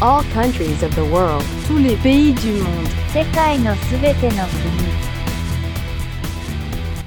[0.00, 1.44] All countries of the world.
[1.66, 2.88] Tous les pays du monde.
[3.12, 4.90] 世界のすべての国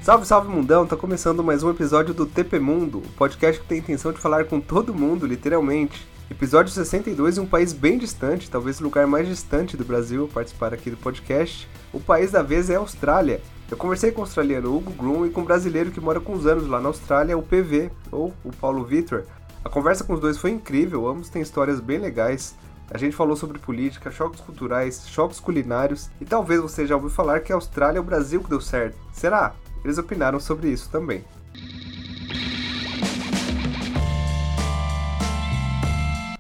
[0.02, 0.86] Salve, salve mundão!
[0.86, 4.20] Tá começando mais um episódio do TP Mundo, o podcast que tem a intenção de
[4.20, 6.06] falar com todo mundo, literalmente.
[6.30, 10.74] Episódio 62 em um país bem distante, talvez o lugar mais distante do Brasil, participar
[10.74, 11.70] aqui do podcast.
[11.94, 13.40] O país da vez é a Austrália.
[13.72, 16.46] Eu conversei com o australiano Hugo Grum e com um brasileiro que mora com uns
[16.46, 19.24] anos lá na Austrália, o PV, ou o Paulo Vitor.
[19.64, 22.56] A conversa com os dois foi incrível, ambos têm histórias bem legais.
[22.91, 27.41] A gente falou sobre política, choques culturais, choques culinários e talvez você já ouviu falar
[27.41, 28.97] que a Austrália é o Brasil que deu certo.
[29.13, 29.55] Será?
[29.85, 31.23] Eles opinaram sobre isso também.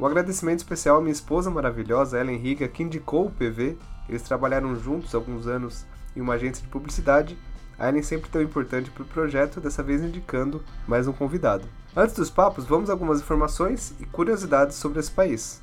[0.00, 3.76] Um agradecimento especial à minha esposa maravilhosa, Ellen Riga, que indicou o PV.
[4.08, 5.84] Eles trabalharam juntos alguns anos
[6.16, 7.36] em uma agência de publicidade.
[7.78, 11.66] A Ellen sempre tão importante para o projeto, dessa vez indicando mais um convidado.
[11.94, 15.60] Antes dos papos, vamos a algumas informações e curiosidades sobre esse país.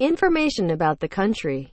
[0.00, 1.72] Information about the country.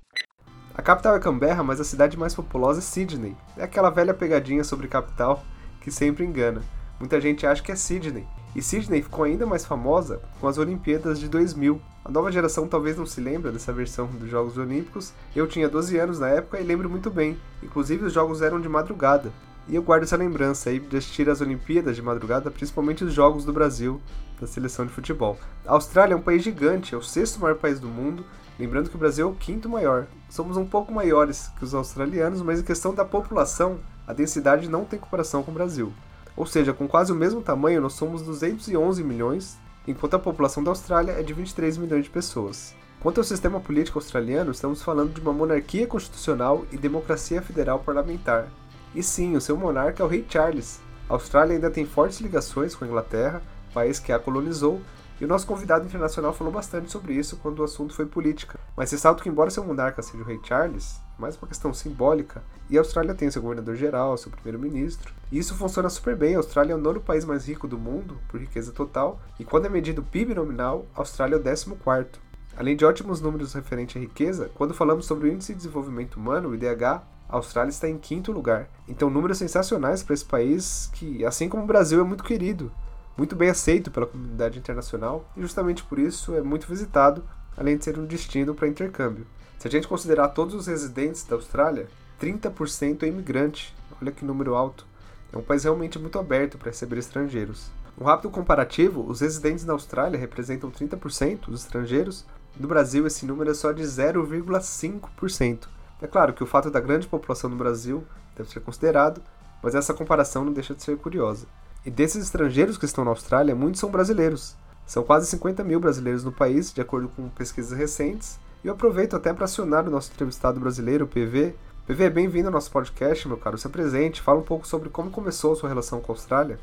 [0.73, 3.38] A capital é Canberra, mas a cidade mais populosa é Sydney.
[3.56, 5.45] É aquela velha pegadinha sobre capital
[5.80, 6.64] que sempre engana.
[7.00, 8.26] Muita gente acha que é Sydney.
[8.56, 11.80] E Sydney ficou ainda mais famosa com as Olimpíadas de 2000.
[12.03, 15.14] A nova geração talvez não se lembre dessa versão dos Jogos Olímpicos.
[15.36, 17.38] Eu tinha 12 anos na época e lembro muito bem.
[17.62, 19.31] Inclusive os jogos eram de madrugada.
[19.68, 23.46] E eu guardo essa lembrança aí de assistir as Olimpíadas de madrugada, principalmente os jogos
[23.46, 24.02] do Brasil,
[24.39, 25.38] da seleção de futebol.
[25.66, 28.25] A Austrália é um país gigante, é o sexto maior país do mundo,
[28.59, 30.08] lembrando que o Brasil é o quinto maior.
[30.30, 34.86] Somos um pouco maiores que os australianos, mas em questão da população, a densidade não
[34.86, 35.94] tem comparação com o Brasil.
[36.36, 40.72] Ou seja, com quase o mesmo tamanho, nós somos 211 milhões, enquanto a população da
[40.72, 42.75] Austrália é de 23 milhões de pessoas.
[43.00, 48.47] Quanto ao sistema político australiano, estamos falando de uma monarquia constitucional e democracia federal parlamentar,
[48.95, 50.80] e sim, o seu monarca é o rei Charles.
[51.09, 53.41] A Austrália ainda tem fortes ligações com a Inglaterra,
[53.76, 54.81] país que a colonizou,
[55.20, 58.59] e o nosso convidado internacional falou bastante sobre isso quando o assunto foi política.
[58.76, 62.78] Mas ressalto que, embora seu monarca seja o rei Charles, mais uma questão simbólica, e
[62.78, 66.35] a Austrália tem seu governador-geral, seu primeiro-ministro, e isso funciona super bem.
[66.35, 69.66] A Austrália é o nono país mais rico do mundo, por riqueza total, e quando
[69.66, 72.19] é medido o PIB nominal, a Austrália é o décimo quarto.
[72.58, 76.50] Além de ótimos números referentes à riqueza, quando falamos sobre o Índice de Desenvolvimento Humano,
[76.50, 76.84] o IDH,
[77.28, 78.69] a Austrália está em quinto lugar.
[78.88, 82.72] Então, números sensacionais para esse país que, assim como o Brasil, é muito querido,
[83.18, 87.24] muito bem aceito pela comunidade internacional e, justamente por isso, é muito visitado,
[87.56, 89.26] além de ser um destino para intercâmbio.
[89.58, 91.88] Se a gente considerar todos os residentes da Austrália,
[92.22, 93.74] 30% é imigrante.
[94.02, 94.86] Olha que número alto.
[95.31, 97.72] É um país realmente muito aberto para receber estrangeiros.
[98.00, 102.26] Um rápido comparativo: os residentes na Austrália representam 30% dos estrangeiros.
[102.58, 105.68] No Brasil, esse número é só de 0,5%.
[106.02, 108.06] É claro que o fato da grande população no Brasil
[108.36, 109.22] deve ser considerado,
[109.64, 111.47] mas essa comparação não deixa de ser curiosa.
[111.85, 114.56] E desses estrangeiros que estão na Austrália, muitos são brasileiros.
[114.88, 118.40] São quase 50 mil brasileiros no país, de acordo com pesquisas recentes.
[118.63, 121.53] E eu aproveito até para acionar o nosso entrevistado brasileiro, o PV.
[121.85, 123.56] PV, bem-vindo ao nosso podcast, meu caro.
[123.59, 126.57] Se apresente, fala um pouco sobre como começou a sua relação com a Austrália.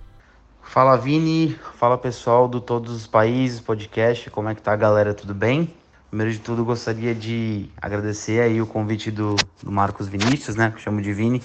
[0.60, 5.34] Fala Vini, fala pessoal do Todos os Países Podcast, como é que tá galera, tudo
[5.34, 5.72] bem?
[6.08, 10.70] Primeiro de tudo, gostaria de agradecer aí o convite do, do Marcos Vinícius, né?
[10.70, 11.40] Que eu chamo de Vini.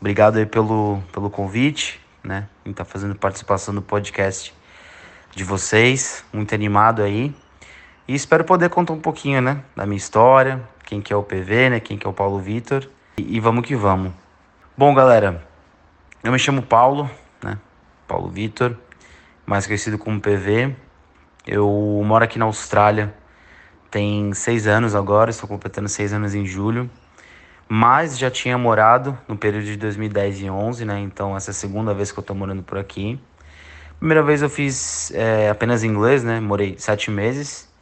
[0.00, 2.48] Obrigado aí pelo, pelo convite, né?
[2.64, 4.54] Em estar tá fazendo participação no podcast
[5.34, 6.24] de vocês.
[6.32, 7.34] Muito animado aí.
[8.06, 9.62] E espero poder contar um pouquinho, né?
[9.76, 11.80] Da minha história, quem que é o PV, né?
[11.80, 12.88] Quem que é o Paulo Vitor.
[13.18, 14.12] E, e vamos que vamos.
[14.76, 15.46] Bom, galera,
[16.22, 17.10] eu me chamo Paulo,
[17.42, 17.58] né?
[18.06, 18.76] Paulo Vitor,
[19.46, 20.74] mais conhecido como PV.
[21.46, 23.14] Eu moro aqui na Austrália
[23.90, 26.88] tem seis anos agora, estou completando seis anos em julho.
[27.72, 30.98] Mas já tinha morado no período de 2010 e 11, né?
[30.98, 33.20] Então essa é a segunda vez que eu estou morando por aqui.
[33.98, 36.40] Primeira vez eu fiz é, apenas inglês, né?
[36.40, 37.72] Morei sete meses.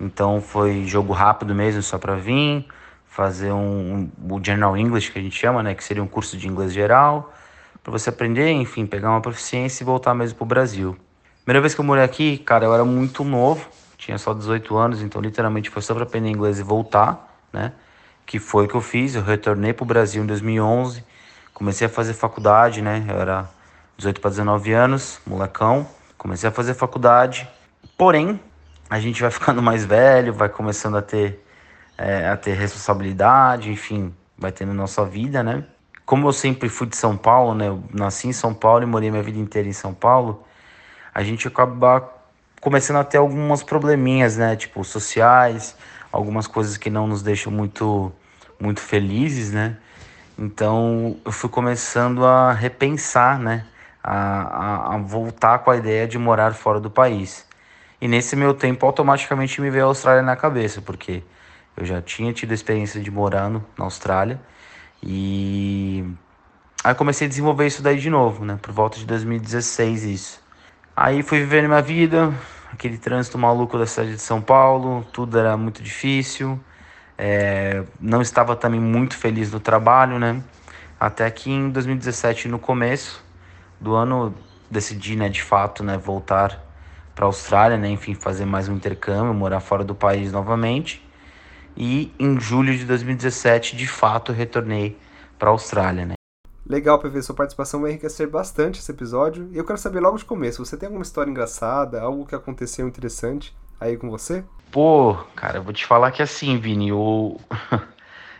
[0.00, 2.66] Então foi jogo rápido mesmo, só para vir,
[3.04, 5.74] fazer um, um, o General English que a gente chama, né?
[5.74, 7.34] Que seria um curso de inglês geral,
[7.82, 10.96] para você aprender, enfim, pegar uma proficiência e voltar mesmo pro Brasil.
[11.44, 15.02] Primeira vez que eu morei aqui, cara, eu era muito novo tinha só 18 anos,
[15.02, 17.72] então literalmente foi só para aprender inglês e voltar, né?
[18.26, 19.14] Que foi o que eu fiz.
[19.14, 21.02] Eu retornei para o Brasil em 2011,
[21.54, 23.04] comecei a fazer faculdade, né?
[23.08, 23.48] Eu era
[23.96, 25.88] 18 para 19 anos, molecão.
[26.18, 27.48] Comecei a fazer faculdade,
[27.96, 28.40] porém
[28.90, 31.42] a gente vai ficando mais velho, vai começando a ter
[31.98, 35.64] é, a ter responsabilidade, enfim, vai tendo nossa vida, né?
[36.04, 37.68] Como eu sempre fui de São Paulo, né?
[37.68, 40.44] Eu nasci em São Paulo e morei minha vida inteira em São Paulo.
[41.12, 42.08] A gente acaba
[42.60, 44.54] começando a ter algumas probleminhas, né?
[44.56, 45.76] Tipo, sociais,
[46.16, 48.12] algumas coisas que não nos deixam muito,
[48.58, 49.76] muito felizes, né?
[50.38, 53.66] Então eu fui começando a repensar, né?
[54.02, 57.46] A, a, a, voltar com a ideia de morar fora do país.
[58.00, 61.22] E nesse meu tempo, automaticamente me veio a Austrália na cabeça, porque
[61.76, 64.40] Eu já tinha tido experiência de morar no, na Austrália
[65.02, 66.04] e
[66.84, 68.58] aí comecei a desenvolver isso daí de novo, né?
[68.62, 70.42] Por volta de 2016 isso.
[70.96, 72.32] Aí fui vivendo minha vida,
[72.76, 76.60] aquele trânsito maluco da cidade de São Paulo, tudo era muito difícil.
[77.16, 80.42] É, não estava também muito feliz no trabalho, né?
[81.00, 83.24] Até que em 2017, no começo
[83.80, 84.34] do ano,
[84.70, 86.62] decidi, né, de fato, né, voltar
[87.14, 91.02] para a Austrália, né, enfim, fazer mais um intercâmbio, morar fora do país novamente.
[91.76, 94.98] E em julho de 2017, de fato, retornei
[95.38, 96.15] para a Austrália, né?
[96.68, 99.48] Legal, PV, sua participação vai enriquecer bastante esse episódio.
[99.52, 102.88] E eu quero saber logo de começo, você tem alguma história engraçada, algo que aconteceu
[102.88, 104.44] interessante aí com você?
[104.72, 107.38] Pô, cara, eu vou te falar que assim, Vini, o...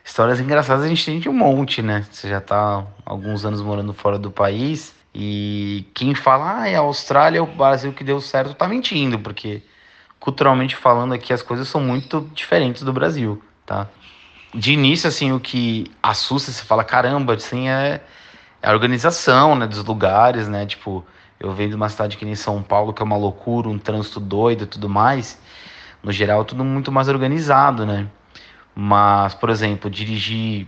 [0.05, 2.05] histórias engraçadas a gente tem de um monte, né?
[2.11, 6.81] Você já tá alguns anos morando fora do país e quem fala, ah, é a
[6.81, 9.63] Austrália, é o Brasil que deu certo, tá mentindo, porque
[10.19, 13.89] culturalmente falando aqui as coisas são muito diferentes do Brasil, tá?
[14.53, 18.01] De início, assim, o que assusta, você fala, caramba, assim, é
[18.67, 20.67] a organização, né, dos lugares, né?
[20.67, 21.05] Tipo,
[21.39, 24.19] eu venho de uma cidade que nem São Paulo, que é uma loucura, um trânsito
[24.19, 25.41] doido e tudo mais.
[26.03, 28.09] No geral, tudo muito mais organizado, né?
[28.75, 30.67] Mas, por exemplo, dirigir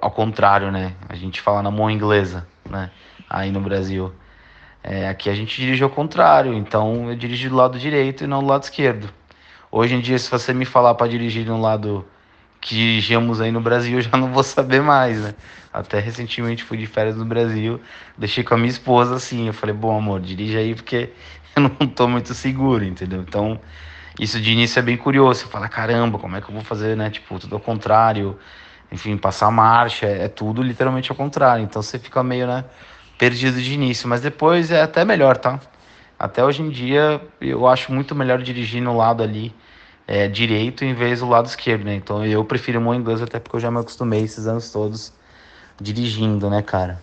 [0.00, 0.94] ao contrário, né?
[1.08, 2.88] A gente fala na mão inglesa, né?
[3.28, 4.12] Aí no Brasil.
[4.80, 8.44] É, aqui a gente dirige ao contrário, então eu dirijo do lado direito e não
[8.44, 9.12] do lado esquerdo.
[9.72, 12.06] Hoje em dia, se você me falar para dirigir no lado
[12.60, 15.34] que dirigíamos aí no Brasil, eu já não vou saber mais, né?
[15.72, 17.80] Até recentemente fui de férias no Brasil,
[18.18, 21.12] deixei com a minha esposa assim, eu falei, bom amor, dirige aí porque
[21.56, 23.22] eu não tô muito seguro, entendeu?
[23.22, 23.60] Então,
[24.18, 26.96] isso de início é bem curioso, você fala, caramba, como é que eu vou fazer,
[26.96, 27.08] né?
[27.08, 28.38] Tipo, tudo ao contrário,
[28.92, 32.64] enfim, passar marcha, é tudo literalmente ao contrário, então você fica meio, né,
[33.16, 35.60] perdido de início, mas depois é até melhor, tá?
[36.18, 39.54] Até hoje em dia eu acho muito melhor dirigir no lado ali
[40.10, 41.94] é, direito em vez do lado esquerdo, né?
[41.94, 45.12] Então eu prefiro o inglês até porque eu já me acostumei esses anos todos
[45.80, 47.00] dirigindo, né, cara?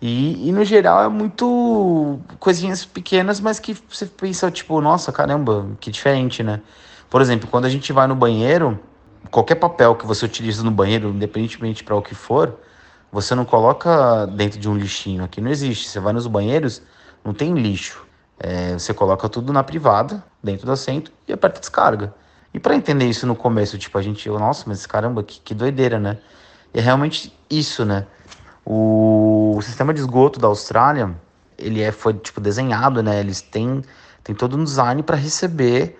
[0.00, 5.68] E, e no geral é muito coisinhas pequenas, mas que você pensa, tipo, nossa, caramba,
[5.78, 6.62] que diferente, né?
[7.10, 8.80] Por exemplo, quando a gente vai no banheiro,
[9.30, 12.58] qualquer papel que você utiliza no banheiro, independentemente para o que for,
[13.12, 15.22] você não coloca dentro de um lixinho.
[15.22, 15.86] Aqui não existe.
[15.86, 16.80] Você vai nos banheiros,
[17.22, 18.06] não tem lixo.
[18.40, 22.21] É, você coloca tudo na privada, dentro do assento, e aperta descarga.
[22.54, 25.98] E para entender isso no começo, tipo, a gente, nossa, mas caramba, que, que doideira,
[25.98, 26.18] né?
[26.74, 28.06] E é realmente isso, né?
[28.64, 31.14] O, o sistema de esgoto da Austrália,
[31.58, 33.20] ele é, foi, tipo, desenhado, né?
[33.20, 33.82] Eles têm,
[34.22, 35.98] têm todo um design para receber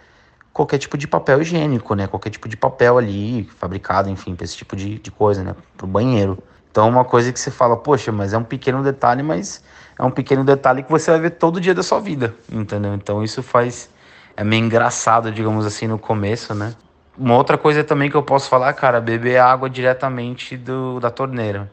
[0.53, 2.07] qualquer tipo de papel higiênico, né?
[2.07, 5.57] Qualquer tipo de papel ali, fabricado, enfim, para esse tipo de, de coisa, né?
[5.77, 6.39] Pro banheiro.
[6.71, 9.63] Então, uma coisa que você fala, poxa, mas é um pequeno detalhe, mas
[9.99, 12.95] é um pequeno detalhe que você vai ver todo dia da sua vida, entendeu?
[12.95, 13.91] Então, isso faz
[14.37, 16.75] é meio engraçado, digamos assim, no começo, né?
[17.17, 21.71] Uma outra coisa também que eu posso falar, cara, beber água diretamente do, da torneira.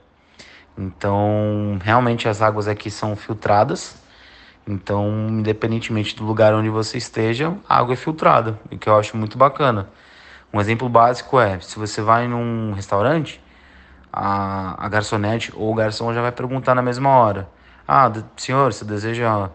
[0.78, 3.96] Então, realmente as águas aqui são filtradas.
[4.68, 9.18] Então, independentemente do lugar onde você esteja, a água é filtrada, o que eu acho
[9.18, 9.90] muito bacana.
[10.54, 13.42] Um exemplo básico é, se você vai num restaurante,
[14.12, 17.50] a, a garçonete ou o garçom já vai perguntar na mesma hora.
[17.88, 19.50] Ah, senhor, você deseja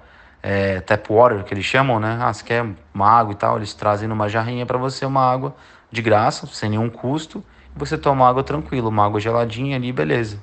[0.46, 2.18] é, tap water, que eles chamam, né?
[2.20, 5.56] Ah, você quer uma água e tal, eles trazem numa jarrinha para você uma água
[5.90, 7.42] de graça, sem nenhum custo,
[7.74, 10.38] e você toma água tranquilo, uma água geladinha ali, beleza.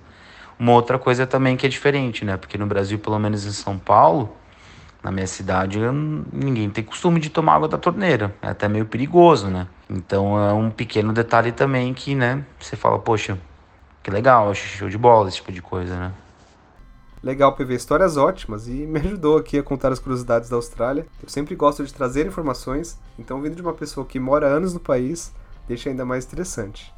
[0.57, 2.35] Uma outra coisa também que é diferente, né?
[2.35, 4.35] Porque no Brasil, pelo menos em São Paulo,
[5.03, 5.79] na minha cidade,
[6.33, 8.33] ninguém tem costume de tomar água da torneira.
[8.41, 9.67] É até meio perigoso, né?
[9.87, 13.37] Então é um pequeno detalhe também que, né, você fala, poxa,
[14.01, 16.11] que legal, show de bola esse tipo de coisa, né?
[17.23, 21.05] Legal, PV, histórias ótimas e me ajudou aqui a contar as curiosidades da Austrália.
[21.21, 24.79] Eu sempre gosto de trazer informações, então vindo de uma pessoa que mora anos no
[24.79, 25.31] país,
[25.67, 26.91] deixa ainda mais interessante.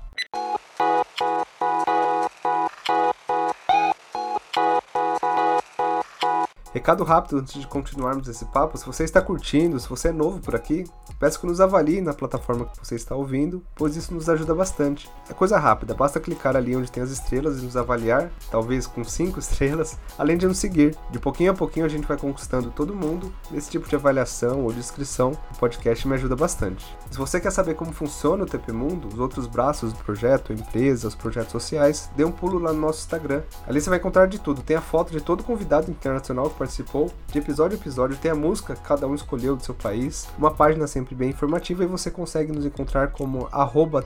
[6.74, 10.40] Recado rápido antes de continuarmos esse papo: se você está curtindo, se você é novo
[10.40, 10.86] por aqui,
[11.20, 15.08] peço que nos avalie na plataforma que você está ouvindo, pois isso nos ajuda bastante.
[15.30, 19.04] É coisa rápida, basta clicar ali onde tem as estrelas e nos avaliar, talvez com
[19.04, 20.98] 5 estrelas, além de nos seguir.
[21.12, 23.32] De pouquinho a pouquinho a gente vai conquistando todo mundo.
[23.54, 26.84] Esse tipo de avaliação ou descrição, o podcast me ajuda bastante.
[27.12, 31.14] Se você quer saber como funciona o TP Mundo, os outros braços do projeto, empresas,
[31.14, 33.44] projetos sociais, dê um pulo lá no nosso Instagram.
[33.68, 34.64] Ali você vai encontrar de tudo.
[34.64, 37.12] Tem a foto de todo convidado internacional que participou.
[37.32, 40.28] De episódio a episódio tem a música que cada um escolheu do seu país.
[40.38, 43.50] Uma página sempre bem informativa e você consegue nos encontrar como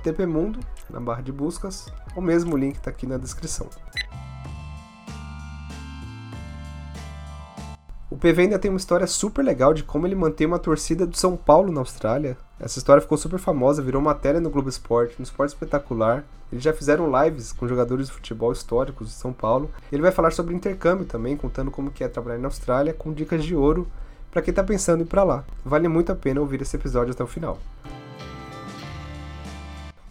[0.04, 0.60] @tpmundo
[0.90, 1.88] na barra de buscas.
[2.16, 3.68] O mesmo link está aqui na descrição.
[8.18, 11.16] O PV ainda tem uma história super legal de como ele mantém uma torcida do
[11.16, 12.36] São Paulo na Austrália.
[12.60, 16.24] Essa história ficou super famosa, virou matéria no Globo Esporte, no Esporte Espetacular.
[16.52, 19.70] Eles já fizeram lives com jogadores de futebol históricos de São Paulo.
[19.92, 23.44] Ele vai falar sobre intercâmbio também, contando como que é trabalhar na Austrália, com dicas
[23.44, 23.88] de ouro
[24.32, 25.44] para quem está pensando em ir para lá.
[25.64, 27.60] Vale muito a pena ouvir esse episódio até o final.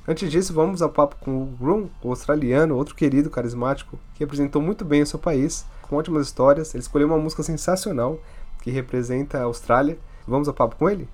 [0.06, 4.62] Antes disso, vamos ao papo com o Grum, o australiano, outro querido, carismático, que representou
[4.62, 6.74] muito bem o seu país, com ótimas histórias.
[6.74, 8.20] Ele escolheu uma música sensacional
[8.62, 9.98] que representa a Austrália.
[10.26, 11.08] Vamos ao papo com ele?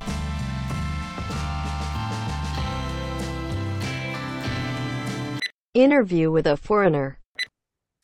[5.74, 7.18] Interview with a foreigner.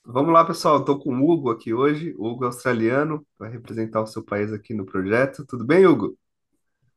[0.05, 0.79] Vamos lá, pessoal.
[0.79, 2.15] Estou com o Hugo aqui hoje.
[2.17, 5.45] O Hugo é australiano, vai representar o seu país aqui no projeto.
[5.47, 6.17] Tudo bem, Hugo?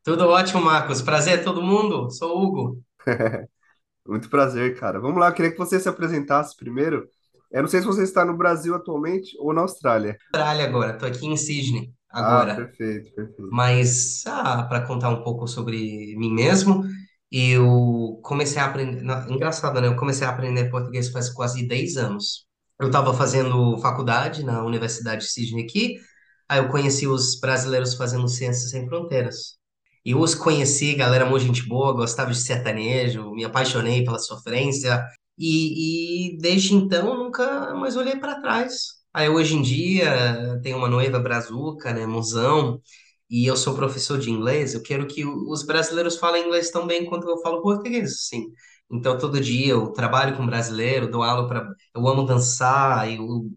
[0.02, 1.02] Tudo ótimo, Marcos.
[1.02, 2.10] Prazer todo mundo.
[2.10, 2.84] Sou o Hugo.
[4.08, 5.00] Muito prazer, cara.
[5.00, 7.08] Vamos lá, eu queria que você se apresentasse primeiro.
[7.52, 10.18] Eu não sei se você está no Brasil atualmente ou na Austrália.
[10.34, 10.94] Austrália agora.
[10.94, 12.56] Estou aqui em Sydney Ah, agora.
[12.56, 13.50] perfeito, perfeito.
[13.52, 16.84] Mas, ah, para contar um pouco sobre mim mesmo,
[17.32, 19.04] eu comecei a aprender.
[19.30, 19.88] Engraçado, né?
[19.88, 22.46] Eu comecei a aprender português faz quase 10 anos.
[22.80, 25.98] Eu estava fazendo faculdade na Universidade de Sydney aqui,
[26.50, 29.58] aí eu conheci os brasileiros fazendo Ciências Sem Fronteiras.
[30.04, 35.06] E os conheci, galera, muito gente boa, gostava de sertanejo, me apaixonei pela sofrência,
[35.38, 39.00] e, e desde então nunca mais olhei para trás.
[39.14, 42.82] Aí hoje em dia tenho uma noiva brazuca, né, mozão,
[43.30, 47.06] e eu sou professor de inglês, eu quero que os brasileiros falem inglês tão bem
[47.06, 48.46] quanto eu falo português, sim.
[48.92, 53.50] Então todo dia eu trabalho com brasileiro, dou aula para, eu amo dançar, eu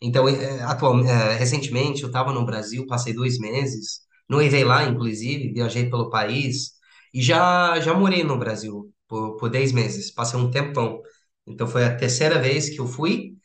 [0.00, 5.52] então, é, atual, é, recentemente eu estava no Brasil, passei dois meses, noivei lá, inclusive,
[5.52, 6.72] viajei pelo país
[7.12, 11.00] e já já morei no Brasil por, por 10 meses, passei um tempão.
[11.46, 13.36] Então foi a terceira vez que eu fui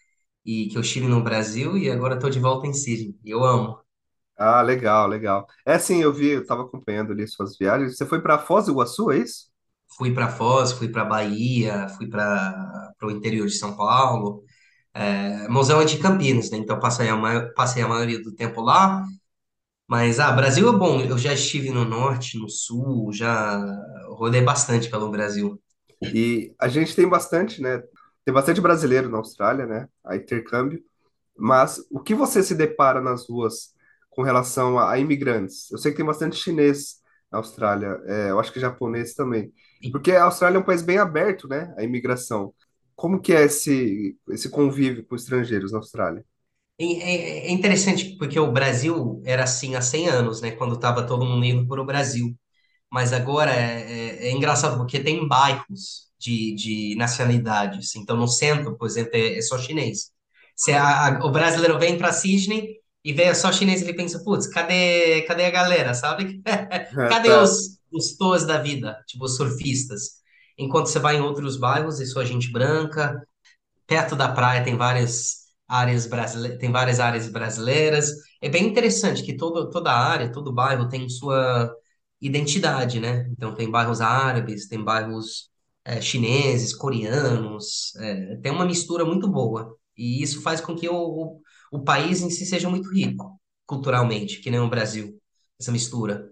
[0.45, 3.15] e que eu estive no Brasil e agora estou de volta em Sydney.
[3.25, 3.79] Eu amo.
[4.37, 5.45] Ah, legal, legal.
[5.65, 7.97] É sim, eu vi, eu estava acompanhando ali suas viagens.
[7.97, 9.49] Você foi para Foz do Iguaçu, é isso?
[9.97, 14.43] Fui para Foz, fui para Bahia, fui para o interior de São Paulo.
[14.93, 16.57] É, Mozão é de Campinas, né?
[16.59, 19.05] Então passei a, ma- passei a maioria do tempo lá.
[19.87, 21.01] Mas, ah, Brasil é bom.
[21.01, 23.59] Eu já estive no norte, no sul, já
[24.17, 25.61] rodei bastante pelo Brasil.
[26.11, 27.81] E a gente tem bastante, né?
[28.25, 29.87] Tem bastante brasileiro na Austrália, né?
[30.03, 30.83] A intercâmbio.
[31.37, 33.73] Mas o que você se depara nas ruas
[34.09, 35.71] com relação a, a imigrantes?
[35.71, 36.97] Eu sei que tem bastante chinês
[37.31, 39.53] na Austrália, é, eu acho que japonês também.
[39.91, 41.73] Porque a Austrália é um país bem aberto, né?
[41.77, 42.53] A imigração.
[42.95, 46.25] Como que é esse, esse convívio com estrangeiros na Austrália?
[46.79, 50.51] e- é, é interessante porque o Brasil era assim há 100 anos, né?
[50.51, 52.35] Quando estava todo mundo indo para o Brasil.
[52.91, 57.95] Mas agora é, é- é engraçado porque tem bairros de, de nacionalidades.
[57.95, 60.11] Então, no centro, por exemplo, é, é só chinês.
[60.55, 64.47] Se a- a- o brasileiro vem para Sydney e vê só chinês, ele pensa, putz,
[64.47, 66.41] cadê, cadê a galera, sabe?
[67.07, 67.37] Cadê Tá.
[67.37, 70.19] os, os tours da vida, tipo os surfistas?
[70.57, 73.15] Enquanto você vai em outros bairros, é só gente branca,
[73.87, 78.11] perto da praia tem várias áreas brasileiras, tem várias áreas brasileiras.
[78.41, 81.71] É bem interessante que todo, toda área, todo bairro tem sua
[82.21, 83.27] identidade, né?
[83.31, 85.49] Então tem bairros árabes, tem bairros
[85.85, 89.75] eh, chineses, coreanos, eh, tem uma mistura muito boa.
[89.97, 94.39] E isso faz com que o, o, o país em si seja muito rico culturalmente,
[94.41, 95.21] que nem o Brasil,
[95.59, 96.31] essa mistura.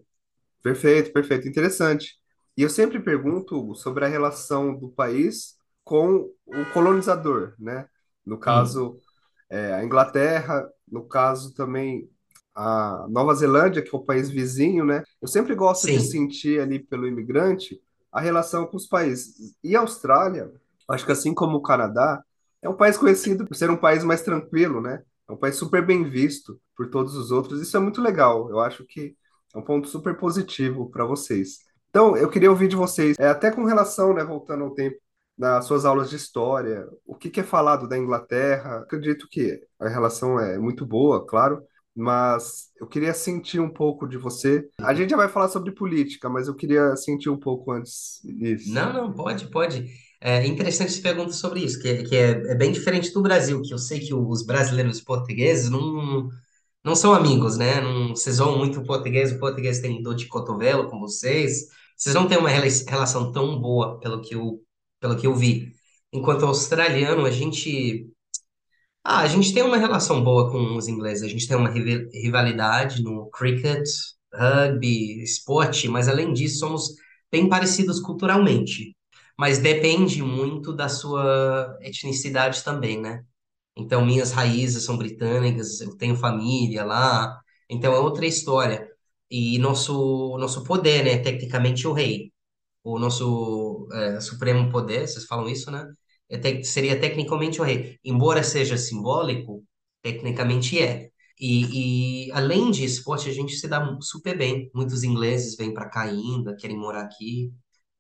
[0.64, 2.16] Perfeito, perfeito, interessante.
[2.58, 7.88] E eu sempre pergunto, Hugo, sobre a relação do país com o colonizador, né?
[8.26, 9.00] No caso,
[9.50, 12.10] é, a Inglaterra, no caso também
[12.58, 15.04] a Nova Zelândia, que é o país vizinho, né?
[15.22, 16.10] Eu sempre gosto de sim.
[16.10, 17.80] sentir ali pelo imigrante
[18.12, 19.56] a relação com os países.
[19.64, 20.52] E a Austrália,
[20.90, 22.24] acho que assim como o Canadá,
[22.60, 25.04] é um país conhecido por ser um país mais tranquilo, né?
[25.30, 27.62] É um país super bem visto por todos os outros.
[27.62, 28.50] Isso é muito legal.
[28.50, 29.16] Eu acho que
[29.54, 31.60] é um ponto super positivo para vocês.
[31.92, 34.98] Então, eu queria ouvir de vocês, é, até com relação, né, voltando ao tempo,
[35.38, 38.80] nas suas aulas de história, o que que é falado da Inglaterra?
[38.80, 41.64] Acredito que a relação é muito boa, claro,
[41.98, 44.70] mas eu queria sentir um pouco de você.
[44.80, 48.72] A gente já vai falar sobre política, mas eu queria sentir um pouco antes disso.
[48.72, 49.86] Não, não, pode, pode.
[50.22, 53.62] É interessante essa pergunta sobre isso, que, é, que é, é bem diferente do Brasil,
[53.62, 56.28] que eu sei que os brasileiros e portugueses não,
[56.84, 57.82] não são amigos, né?
[57.82, 62.16] Não, vocês zoam muito o português, o português tem dor de cotovelo com vocês, vocês
[62.16, 64.62] não têm uma rela- relação tão boa, pelo que eu,
[65.00, 65.72] pelo que eu vi.
[66.14, 68.08] Enquanto australiano, a gente,
[69.08, 72.10] ah, a gente tem uma relação boa com os ingleses, a gente tem uma rival-
[72.14, 73.88] rivalidade no cricket,
[74.34, 76.90] rugby, esporte, mas além disso, somos
[77.32, 78.96] bem parecidos culturalmente.
[79.38, 83.24] Mas depende muito da sua etnicidade também, né?
[83.78, 88.88] Então, minhas raízes são britânicas, eu tenho família lá, Então é outra história.
[89.30, 91.18] E nosso, nosso poder, né?
[91.20, 92.32] Tecnicamente o rei.
[92.84, 95.86] O nosso é, supremo poder, vocês falam isso, né?
[96.30, 97.98] É seria tecnicamente o rei.
[98.04, 99.64] Embora seja simbólico,
[100.02, 101.10] tecnicamente é.
[101.40, 104.70] E, e além de esporte, a gente se dá super bem.
[104.74, 107.52] Muitos ingleses vêm para cá ainda, querem morar aqui.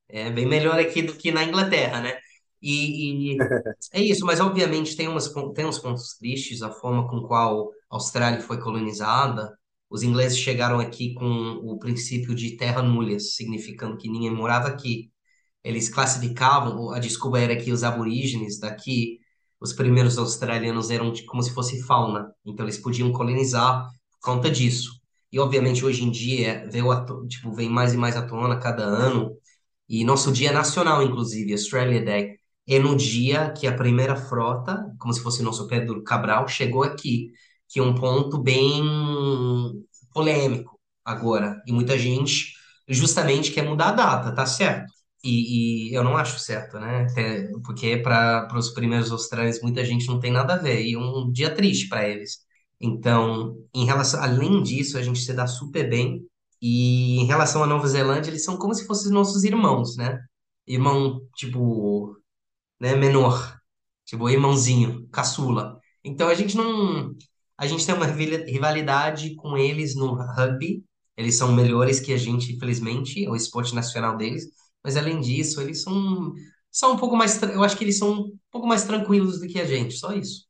[0.09, 2.17] É bem melhor aqui do que na Inglaterra, né?
[2.61, 3.37] E, e
[3.93, 7.95] é isso, mas obviamente tem umas, tem uns pontos tristes, a forma com qual a
[7.95, 9.57] Austrália foi colonizada.
[9.89, 11.25] Os ingleses chegaram aqui com
[11.63, 15.11] o princípio de terra nullius, significando que ninguém morava aqui.
[15.67, 19.19] Eles classificavam, a desculpa era que os aborígenes daqui,
[19.59, 24.91] os primeiros australianos eram como se fosse fauna, então eles podiam colonizar por conta disso.
[25.31, 28.57] E obviamente hoje em dia veio à to- tipo, vem mais e mais à tona
[28.59, 29.35] cada ano
[29.89, 35.13] e nosso dia nacional, inclusive, Australia Day, é no dia que a primeira frota, como
[35.13, 37.31] se fosse nosso Pedro Cabral, chegou aqui,
[37.69, 38.83] que é um ponto bem
[40.13, 41.61] polêmico agora.
[41.65, 42.53] E muita gente
[42.87, 44.91] justamente quer mudar a data, tá certo?
[45.23, 47.01] E, e eu não acho certo, né?
[47.09, 51.31] Até porque para os primeiros australianos muita gente não tem nada a ver, e um
[51.31, 52.39] dia triste para eles.
[52.79, 56.23] Então, em relação, além disso, a gente se dá super bem.
[56.61, 60.19] E em relação à Nova Zelândia, eles são como se fossem nossos irmãos, né?
[60.67, 62.15] Irmão, tipo,
[62.79, 63.57] né, menor,
[64.05, 65.79] tipo, irmãozinho, caçula.
[66.03, 67.15] Então a gente não,
[67.57, 70.83] a gente tem uma rivali- rivalidade com eles no rugby.
[71.15, 74.45] Eles são melhores que a gente, infelizmente, é o esporte nacional deles.
[74.87, 76.33] Mas além disso, eles são
[76.71, 79.59] são um pouco mais, eu acho que eles são um pouco mais tranquilos do que
[79.59, 80.45] a gente, só isso.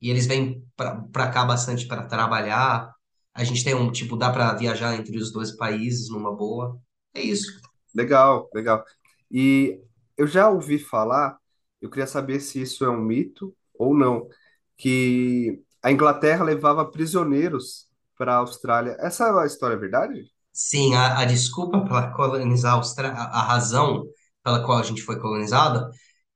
[0.00, 2.92] E eles vêm para cá bastante para trabalhar.
[3.34, 6.78] A gente tem um, tipo, dá para viajar entre os dois países numa boa.
[7.14, 7.60] É isso.
[7.94, 8.84] Legal, legal.
[9.30, 9.80] E
[10.16, 11.38] eu já ouvi falar,
[11.80, 14.28] eu queria saber se isso é um mito ou não,
[14.76, 18.96] que a Inglaterra levava prisioneiros para a Austrália.
[19.00, 20.31] Essa história é verdade?
[20.52, 24.04] Sim, a, a desculpa para colonizar a Austrália, a razão
[24.44, 25.88] pela qual a gente foi colonizada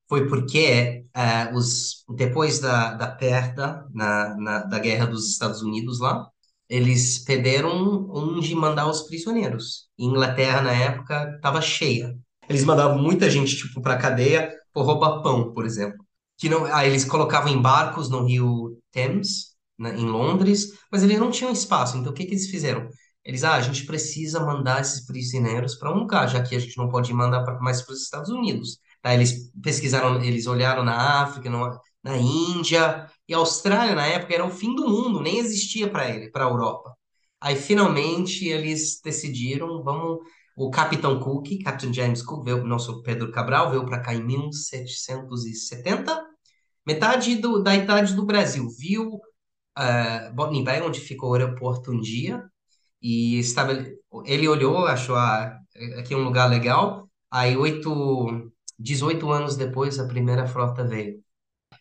[0.09, 6.01] foi porque eh, os, depois da, da perda na, na, da guerra dos Estados Unidos
[6.01, 6.27] lá,
[6.69, 9.89] eles perderam onde mandar os prisioneiros.
[9.99, 12.17] Inglaterra, na época, estava cheia.
[12.49, 15.99] Eles mandavam muita gente, tipo, para cadeia por roubar pão, por exemplo.
[16.39, 21.19] Que não, aí eles colocavam em barcos no Rio Thames, né, em Londres, mas eles
[21.19, 21.97] não tinham espaço.
[21.97, 22.89] Então, o que que eles fizeram?
[23.27, 26.77] Eles, ah, a gente precisa mandar esses prisioneiros para um lugar, já que a gente
[26.79, 28.79] não pode mandar pra- mais para os Estados Unidos.
[29.03, 34.35] Tá, eles pesquisaram, eles olharam na África, no- na Índia, e a Austrália, na época,
[34.35, 36.97] era o fim do mundo, nem existia para ele, para a Europa.
[37.41, 40.19] Aí, finalmente, eles decidiram, vamos...
[40.59, 46.19] O Capitão Cook, Captain James Cook, veio, nosso Pedro Cabral, veio para cá em 1770,
[46.87, 48.67] metade do, da idade do Brasil.
[48.79, 49.21] Viu
[49.79, 52.43] eh, Botany Bay, onde ficou o aeroporto um dia,
[53.03, 53.99] e estabele...
[54.25, 55.59] ele olhou, achou, ah,
[55.99, 57.09] aqui é um lugar legal.
[57.31, 61.23] Aí, oito, 18 anos depois, a primeira frota veio.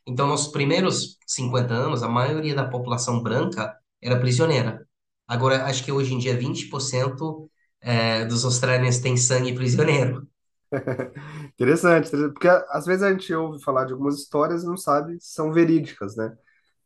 [0.07, 4.87] Então, nos primeiros 50 anos, a maioria da população branca era prisioneira.
[5.27, 7.49] Agora, acho que hoje em dia 20%
[7.81, 10.27] é, dos australianos têm sangue prisioneiro.
[11.53, 15.33] Interessante, porque às vezes a gente ouve falar de algumas histórias e não sabe se
[15.33, 16.35] são verídicas, né?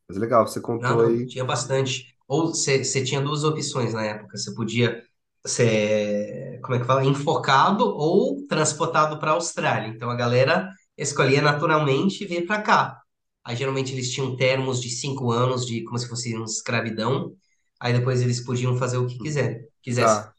[0.10, 1.28] Mas legal, você Não, contou não, aí.
[1.28, 2.18] tinha bastante.
[2.30, 4.38] Ou você tinha duas opções na época.
[4.38, 5.04] Você podia
[5.48, 7.06] ser, como é que fala?
[7.06, 9.90] Enforcado ou transportado para a Austrália.
[9.90, 13.02] Então a galera escolhia naturalmente vir para cá.
[13.46, 17.34] Aí geralmente eles tinham termos de cinco anos, de como se fosse uma escravidão.
[17.80, 20.30] Aí depois eles podiam fazer o que quiser, quisesse.
[20.30, 20.34] Tá,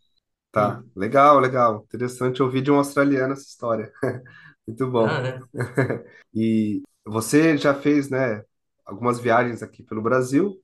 [0.52, 0.84] tá.
[0.96, 1.84] Legal, legal.
[1.84, 3.92] Interessante ouvir de um australiano essa história.
[4.66, 5.22] Muito Ah, bom.
[5.22, 5.40] né?
[6.34, 8.44] E você já fez, né,
[8.86, 10.60] algumas viagens aqui pelo Brasil.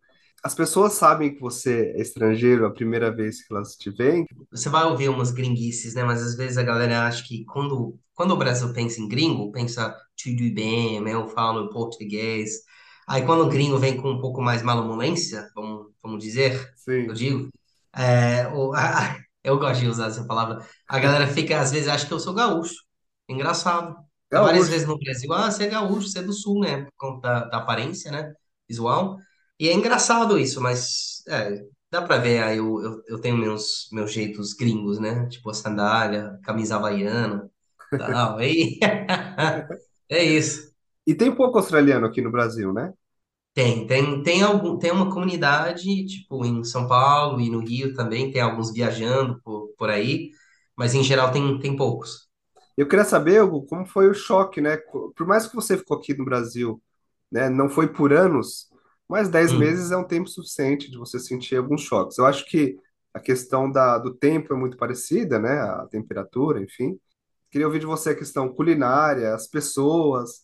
[0.47, 4.25] As pessoas sabem que você é estrangeiro a primeira vez que elas te veem?
[4.51, 6.05] Você vai ouvir umas gringuices, né?
[6.05, 9.95] Mas às vezes a galera acha que quando, quando o Brasil pensa em gringo, pensa
[10.23, 12.61] tudo bem, eu falo português.
[13.09, 16.73] Aí quando o gringo vem com um pouco mais malemolência, vamos, vamos dizer,
[17.05, 17.15] eu Sim.
[17.15, 17.51] digo,
[17.95, 20.65] é, o- a- eu gosto de usar essa palavra.
[20.89, 22.75] A galera fica, às vezes, acha que eu sou gaúcho.
[23.29, 23.97] Engraçado.
[24.33, 24.69] Várias Gaúcho.
[24.69, 26.85] vezes no Brasil, ah, você é gaúcho, você é do sul, né?
[26.85, 28.33] Por conta da, da aparência, né?
[28.69, 29.19] Visual.
[29.59, 33.89] E é engraçado isso, mas é, dá pra ver aí, eu, eu, eu tenho meus,
[33.93, 35.27] meus jeitos gringos, né?
[35.29, 37.51] Tipo a sandália, camisa havaiana,
[37.97, 38.39] tal.
[38.39, 38.79] Aí,
[40.11, 40.75] é isso.
[41.07, 42.93] E tem pouco australiano aqui no Brasil, né?
[43.55, 48.31] Tem, tem, tem algum, tem uma comunidade, tipo, em São Paulo e no Rio também,
[48.31, 50.31] tem alguns viajando por, por aí,
[50.77, 52.29] mas em geral tem, tem poucos.
[52.77, 54.77] Eu queria saber, Hugo, como foi o choque, né?
[54.77, 56.83] Por mais que você ficou aqui no Brasil,
[57.33, 58.69] né, não foi por anos,
[59.09, 59.61] Mas 10 Hum.
[59.61, 62.19] meses é um tempo suficiente de você sentir alguns choques.
[62.19, 62.77] Eu acho que
[63.15, 65.61] a questão da, do tempo é muito parecida, né?
[65.61, 66.99] A temperatura, enfim.
[67.51, 70.43] Queria ouvir de você a questão culinária, as pessoas.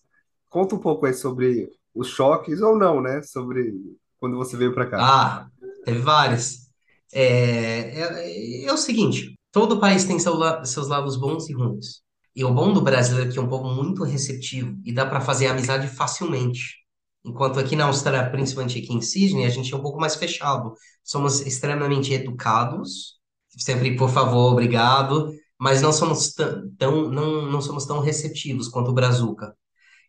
[0.49, 3.23] Conta um pouco aí sobre os choques, ou não, né?
[3.23, 3.75] Sobre
[4.19, 5.13] quando você veio para cá.
[5.15, 5.49] Ah,
[5.85, 6.69] teve vários.
[7.13, 12.03] É, é, é o seguinte, todo país tem seu seus lados bons e ruins.
[12.35, 15.21] E o bom do brasileiro é que é um povo muito receptivo e dá para
[15.21, 16.82] fazer amizade facilmente.
[17.25, 20.75] Enquanto aqui na Austrália, principalmente aqui em Sydney, a gente é um pouco mais fechado.
[21.05, 23.19] Somos extremamente educados,
[23.57, 26.35] sempre por favor, obrigado, mas não somos
[26.79, 29.55] tão, não, não somos tão receptivos quanto o Brazuca.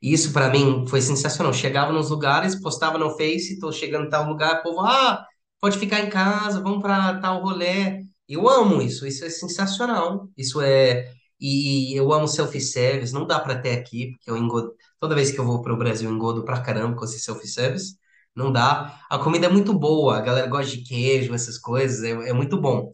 [0.01, 1.53] E isso para mim foi sensacional.
[1.53, 5.25] Chegava nos lugares, postava no Face, tô chegando em tal lugar, o povo, ah,
[5.61, 8.01] pode ficar em casa, vamos para tal rolê.
[8.27, 10.29] Eu amo isso, isso é sensacional.
[10.37, 15.15] Isso é e eu amo self-service, não dá para ter aqui, porque eu engodo, toda
[15.15, 17.97] vez que eu vou para o Brasil eu engodo pra caramba com esse self-service.
[18.33, 19.01] Não dá.
[19.09, 22.55] A comida é muito boa, a galera gosta de queijo, essas coisas, é, é muito
[22.57, 22.89] bom.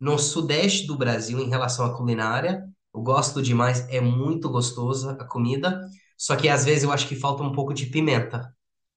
[0.00, 5.24] No sudeste do Brasil, em relação à culinária, eu gosto demais, é muito gostosa a
[5.24, 5.80] comida.
[6.18, 8.52] Só que às vezes eu acho que falta um pouco de pimenta,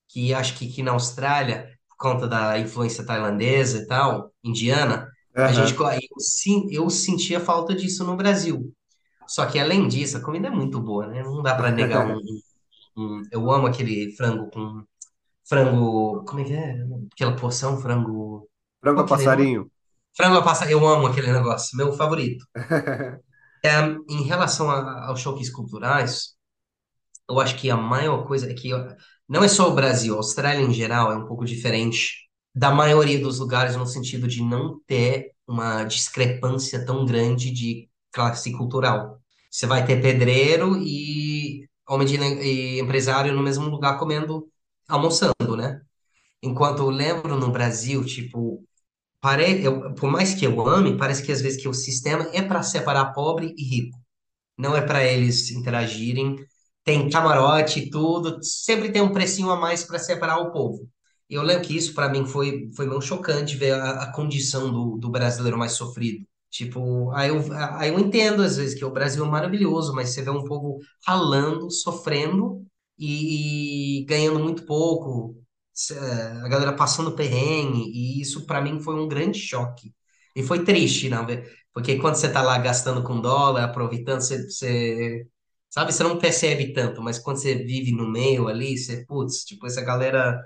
[0.09, 5.51] que acho que aqui na Austrália, por conta da influência tailandesa e tal, indiana, a
[5.51, 8.73] gente eu, sim, eu sentia falta disso no Brasil.
[9.27, 11.21] Só que além disso, a comida é muito boa, né?
[11.21, 12.19] Não dá para negar um,
[12.97, 14.85] um- eu amo aquele frango com
[15.47, 16.77] frango, como é que é?
[17.13, 18.49] Aquela porção frango,
[18.81, 19.07] Frango a é?
[19.07, 19.69] passarinho.
[20.15, 22.45] Frango a passar, eu amo aquele negócio, meu favorito.
[24.09, 26.35] Em relação a- aos choques culturais,
[27.29, 28.69] Eu acho que a maior coisa é que
[29.27, 33.19] não é só o Brasil, a Austrália em geral é um pouco diferente da maioria
[33.19, 39.19] dos lugares no sentido de não ter uma discrepância tão grande de classe cultural.
[39.51, 44.47] Você vai ter pedreiro e homem de, e empresário no mesmo lugar comendo,
[44.87, 45.81] almoçando, né?
[46.43, 48.63] Enquanto eu lembro no Brasil, tipo,
[49.21, 52.41] pare, eu, por mais que eu ame, parece que às vezes que o sistema é
[52.43, 53.97] para separar pobre e rico
[54.57, 56.35] não é para eles interagirem.
[56.83, 60.87] Tem camarote e tudo, sempre tem um precinho a mais para separar o povo.
[61.29, 64.97] Eu lembro que isso para mim foi, foi meio chocante ver a, a condição do,
[64.97, 66.25] do brasileiro mais sofrido.
[66.55, 67.41] Tipo, aí eu,
[67.77, 70.79] aí eu entendo às vezes que o Brasil é maravilhoso, mas você vê um povo
[71.05, 72.65] ralando, sofrendo
[72.97, 75.35] e, e ganhando muito pouco,
[76.43, 79.93] a galera passando perrengue, e isso para mim foi um grande choque.
[80.35, 81.25] E foi triste, na
[81.73, 85.27] porque quando você tá lá gastando com dólar, aproveitando, você, você-
[85.69, 89.65] sabe, você não percebe tanto, mas quando você vive no meio ali, você, putz, tipo,
[89.67, 90.41] essa galera,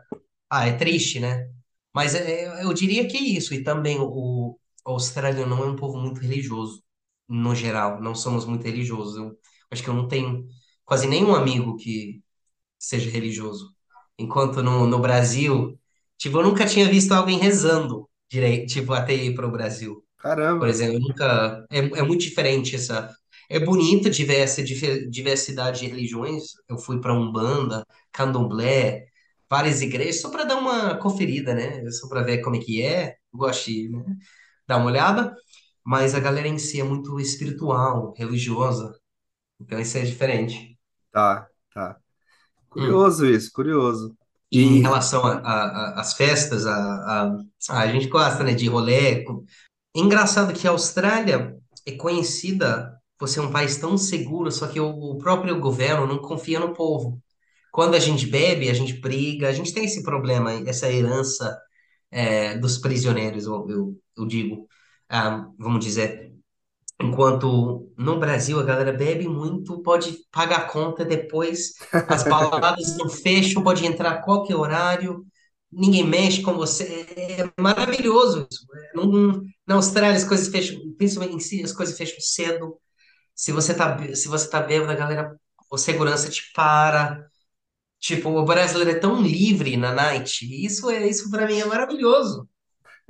[0.49, 1.49] ah, é triste, né?
[1.93, 5.75] Mas é, eu diria que é isso, e também o, o australiano não é um
[5.75, 6.83] povo muito religioso,
[7.27, 9.15] no geral, não somos muito religiosos.
[9.17, 9.37] Eu
[9.71, 10.47] acho que eu não tenho
[10.85, 12.23] quase nenhum amigo que
[12.79, 13.75] seja religioso.
[14.17, 15.79] Enquanto no, no Brasil,
[16.17, 20.03] tipo, eu nunca tinha visto alguém rezando direito, tipo, até ir para o Brasil.
[20.57, 21.65] Por Caramba, exemplo, eu nunca.
[21.71, 23.13] É, é muito diferente essa.
[23.49, 26.43] É bonito dife- diversidade de religiões.
[26.67, 29.05] Eu fui para Umbanda, Candomblé,
[29.49, 31.89] várias igrejas, só para dar uma conferida, né?
[31.91, 33.15] Só para ver como é que é.
[33.33, 34.03] Gosto de, né?
[34.69, 35.35] Dar uma olhada.
[35.83, 38.93] Mas a galera em si é muito espiritual, religiosa.
[39.59, 40.77] Então isso é diferente.
[41.11, 41.97] tá, tá.
[42.77, 42.81] Hum.
[42.81, 44.15] Curioso isso, curioso.
[44.51, 49.25] E em relação às festas, a, a, a gente gosta, né, de rolê,
[49.95, 51.55] Engraçado que a Austrália
[51.85, 56.19] é conhecida por ser um país tão seguro, só que o, o próprio governo não
[56.19, 57.19] confia no povo.
[57.71, 61.59] Quando a gente bebe, a gente briga, a gente tem esse problema, essa herança
[62.11, 64.67] é, dos prisioneiros, eu, eu, eu digo,
[65.09, 66.29] ah, vamos dizer.
[67.01, 71.73] Enquanto no Brasil a galera bebe muito, pode pagar a conta depois,
[72.07, 75.25] as baladas não fecham, pode entrar a qualquer horário,
[75.71, 77.05] ninguém mexe com você.
[77.17, 78.65] É maravilhoso isso.
[78.75, 82.77] É, não- na Austrália as coisas fecham, principalmente em si, as coisas fecham cedo.
[83.35, 85.35] Se você tá, se você tá bêbado, a galera,
[85.71, 87.25] o segurança te para.
[87.99, 90.45] Tipo, o brasileiro é tão livre na night.
[90.65, 92.47] Isso é, isso para mim é maravilhoso.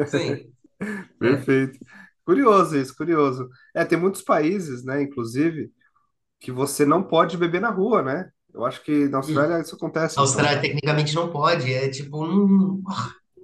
[0.04, 0.54] Sim.
[1.20, 1.80] Perfeito.
[2.26, 3.50] Curioso isso, curioso.
[3.74, 5.72] É, tem muitos países, né, inclusive,
[6.40, 8.32] que você não pode beber na rua, né?
[8.54, 9.22] Eu acho que na Hum.
[9.22, 10.24] Austrália isso acontece, A então.
[10.24, 12.82] Austrália tecnicamente não pode, é tipo, não...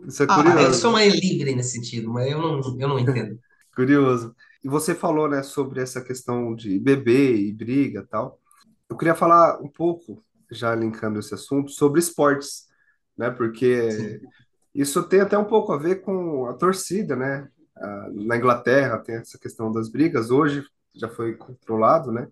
[0.07, 2.99] Isso é Ah, eu sou curioso, mais livre nesse sentido, mas eu não, eu não
[2.99, 3.39] entendo.
[3.75, 4.35] curioso.
[4.63, 8.39] E você falou, né, sobre essa questão de beber e briga e tal.
[8.89, 12.65] Eu queria falar um pouco, já linkando esse assunto, sobre esportes,
[13.17, 13.29] né?
[13.29, 14.19] Porque Sim.
[14.73, 17.47] isso tem até um pouco a ver com a torcida, né?
[17.77, 22.27] Ah, Na Inglaterra tem essa questão das brigas, hoje já foi controlado, né?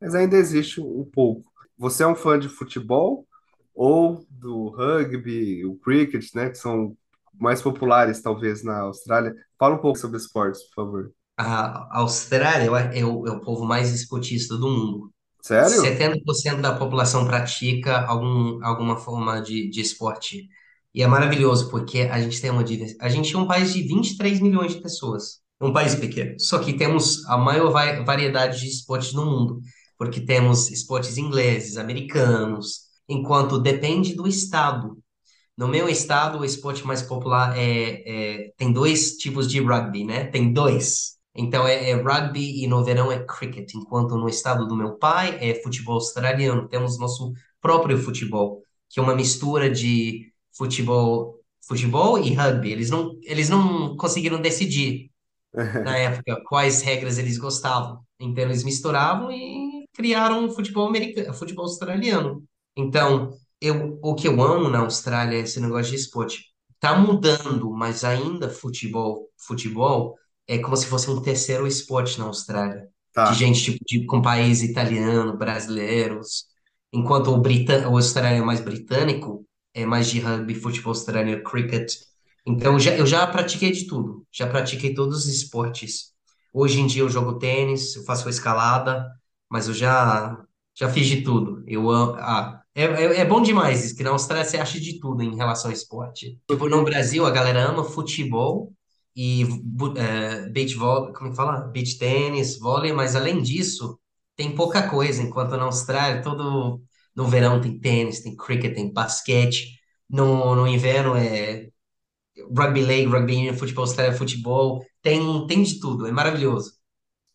[0.00, 1.50] Mas ainda existe um pouco.
[1.76, 3.26] Você é um fã de futebol
[3.74, 6.96] ou do rugby, o cricket, né, que são
[7.38, 9.34] mais populares talvez na Austrália.
[9.56, 11.12] Fala um pouco sobre esportes, por favor.
[11.36, 15.12] A Austrália é o, é o povo mais esportista do mundo.
[15.42, 15.80] Sério?
[15.80, 20.48] 70% da população pratica algum, alguma forma de, de esporte.
[20.94, 22.64] E é maravilhoso, porque a gente tem uma.
[23.00, 25.40] A gente é um país de 23 milhões de pessoas.
[25.60, 26.38] Um país pequeno.
[26.38, 29.60] Só que temos a maior va- variedade de esportes no mundo,
[29.98, 34.96] porque temos esportes ingleses, americanos, enquanto depende do estado.
[35.56, 40.26] No meu estado, o esporte mais popular é, é- tem dois tipos de rugby, né?
[40.26, 41.17] Tem dois.
[41.38, 45.38] Então é, é rugby e no verão é cricket, enquanto no estado do meu pai
[45.40, 46.68] é futebol australiano.
[46.68, 52.72] Temos nosso próprio futebol, que é uma mistura de futebol, futebol e rugby.
[52.72, 55.12] Eles não, eles não conseguiram decidir
[55.54, 58.00] na época quais regras eles gostavam.
[58.18, 62.42] Então eles misturavam e criaram o futebol americano, futebol australiano.
[62.76, 66.46] Então, eu, o que eu amo na Austrália é esse negócio de esporte.
[66.80, 70.16] Tá mudando, mas ainda futebol, futebol
[70.48, 72.88] é como se fosse um terceiro esporte na Austrália.
[73.22, 76.46] De Tá, gente tipo, de, com país italiano, brasileiros.
[76.92, 81.94] Enquanto o, Brita, o australiano é mais britânico, é mais de rugby, futebol australiano, cricket.
[82.46, 84.26] Então, eu já, eu já pratiquei de tudo.
[84.32, 86.12] Já pratiquei todos os esportes.
[86.52, 89.06] Hoje em dia eu jogo tênis, eu faço escalada,
[89.50, 90.42] mas eu já,
[90.74, 91.62] já fiz de tudo.
[91.66, 91.90] Eu.
[92.16, 95.36] Ah, é, é, é bom demais isso, que na Austrália você acha de tudo em
[95.36, 96.40] relação ao esporte.
[96.48, 98.72] Tipo, no Brasil a galera ama futebol
[99.18, 99.44] e
[99.98, 101.62] é, beach volley, como é fala?
[101.68, 103.98] Beach tênis, vôlei, mas além disso,
[104.36, 105.22] tem pouca coisa.
[105.22, 106.82] Enquanto na Austrália, todo
[107.16, 109.78] no verão tem tênis, tem cricket, tem basquete.
[110.08, 111.68] No, no inverno é
[112.56, 116.72] rugby league, rugby union, futebol australiano, futebol, tem, tem de tudo, é maravilhoso.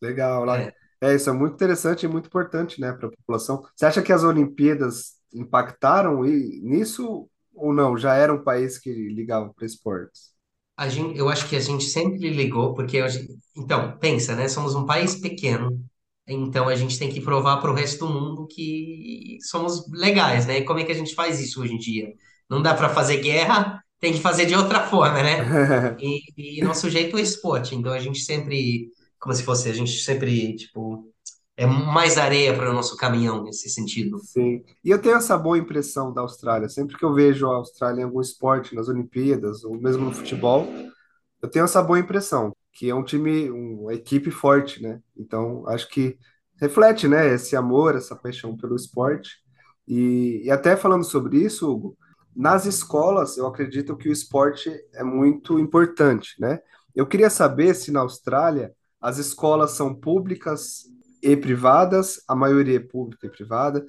[0.02, 0.60] legal lá.
[0.62, 3.64] É, É, isso é muito interessante e muito importante, né, para a população.
[3.76, 7.98] Você acha que as Olimpíadas impactaram nisso ou não?
[7.98, 10.33] Já era um país que ligava para esportes?
[10.78, 14.48] A gente, eu acho que a gente sempre ligou, porque a gente, então, pensa, né?
[14.48, 15.80] Somos um país pequeno,
[16.28, 20.60] então a gente tem que provar para o resto do mundo que somos legais, né?
[20.60, 22.14] E como é que a gente faz isso hoje em dia?
[22.50, 25.38] Não dá para fazer guerra, tem que fazer de outra forma, né?
[26.00, 29.92] E, e nosso jeito é esporte, então a gente sempre, como se fosse, a gente
[30.02, 31.13] sempre, tipo,
[31.56, 34.18] é mais areia para o nosso caminhão nesse sentido.
[34.20, 34.64] Sim.
[34.84, 36.68] E eu tenho essa boa impressão da Austrália.
[36.68, 40.68] Sempre que eu vejo a Austrália em algum esporte, nas Olimpíadas, ou mesmo no futebol,
[41.42, 45.00] eu tenho essa boa impressão, que é um time, uma equipe forte, né?
[45.16, 46.18] Então, acho que
[46.60, 49.38] reflete, né, esse amor, essa paixão pelo esporte.
[49.88, 51.98] E, e até falando sobre isso, Hugo,
[52.36, 56.60] nas escolas, eu acredito que o esporte é muito importante, né?
[56.96, 60.86] Eu queria saber se na Austrália as escolas são públicas
[61.24, 63.84] e privadas, a maioria é pública e privada,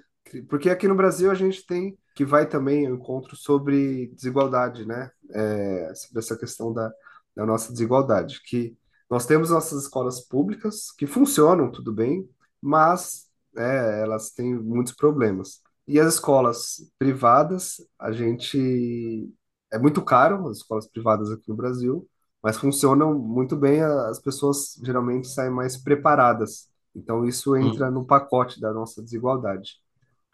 [0.49, 5.11] porque aqui no Brasil a gente tem que vai também ao encontro sobre desigualdade, né?
[5.33, 6.91] É, sobre essa questão da
[7.35, 8.77] da nossa desigualdade, que
[9.11, 12.29] nós temos nossas escolas públicas que funcionam tudo bem,
[12.61, 15.61] mas é, elas têm muitos problemas.
[15.87, 19.29] E as escolas privadas, a gente
[19.73, 22.09] é muito caro as escolas privadas aqui no Brasil,
[22.43, 26.69] mas funcionam muito bem, as pessoas geralmente saem mais preparadas.
[26.95, 29.81] Então isso entra no pacote da nossa desigualdade.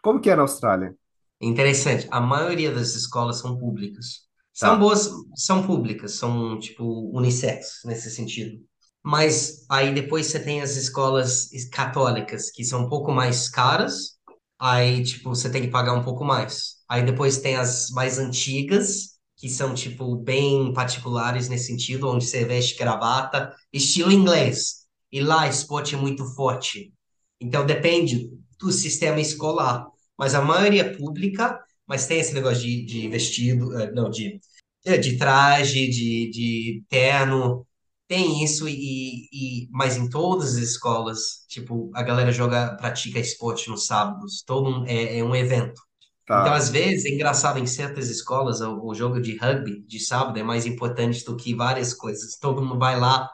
[0.03, 0.95] Como que é na Austrália?
[1.41, 2.07] Interessante.
[2.11, 4.21] A maioria das escolas são públicas.
[4.53, 6.83] São Tá, boas, são públicas, são tipo
[7.17, 8.59] unissex nesse sentido.
[9.03, 14.17] Mas aí depois você tem as escolas católicas, que são um pouco mais caras.
[14.59, 16.75] Aí, tipo, você tem que pagar um pouco mais.
[16.87, 22.45] Aí depois tem as mais antigas, que são, tipo, bem particulares nesse sentido, onde você
[22.45, 24.80] veste gravata, estilo inglês.
[25.11, 26.93] E lá, esporte é muito forte.
[27.39, 32.85] Então, depende do sistema escolar mas a maioria é pública, mas tem esse negócio de,
[32.85, 34.39] de vestido, eh, não, de,
[34.85, 37.65] eh, de traje, de, de terno,
[38.07, 43.67] tem isso, e, e, mas em todas as escolas, tipo, a galera joga, pratica esporte
[43.67, 45.81] nos sábados, todo um, é, é um evento.
[46.23, 46.53] Então, tá.
[46.55, 50.43] às vezes, é engraçado, em certas escolas, o, o jogo de rugby de sábado é
[50.43, 52.37] mais importante do que várias coisas.
[52.37, 53.27] Todo mundo vai lá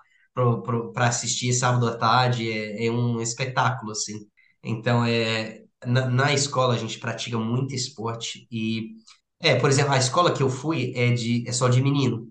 [0.93, 4.15] para assistir sábado à tarde, é, é um espetáculo, assim.
[4.63, 8.95] Então, é, na, na escola a gente pratica muito esporte e,
[9.39, 12.29] é, por exemplo, a escola que eu fui é, de, é só de menino,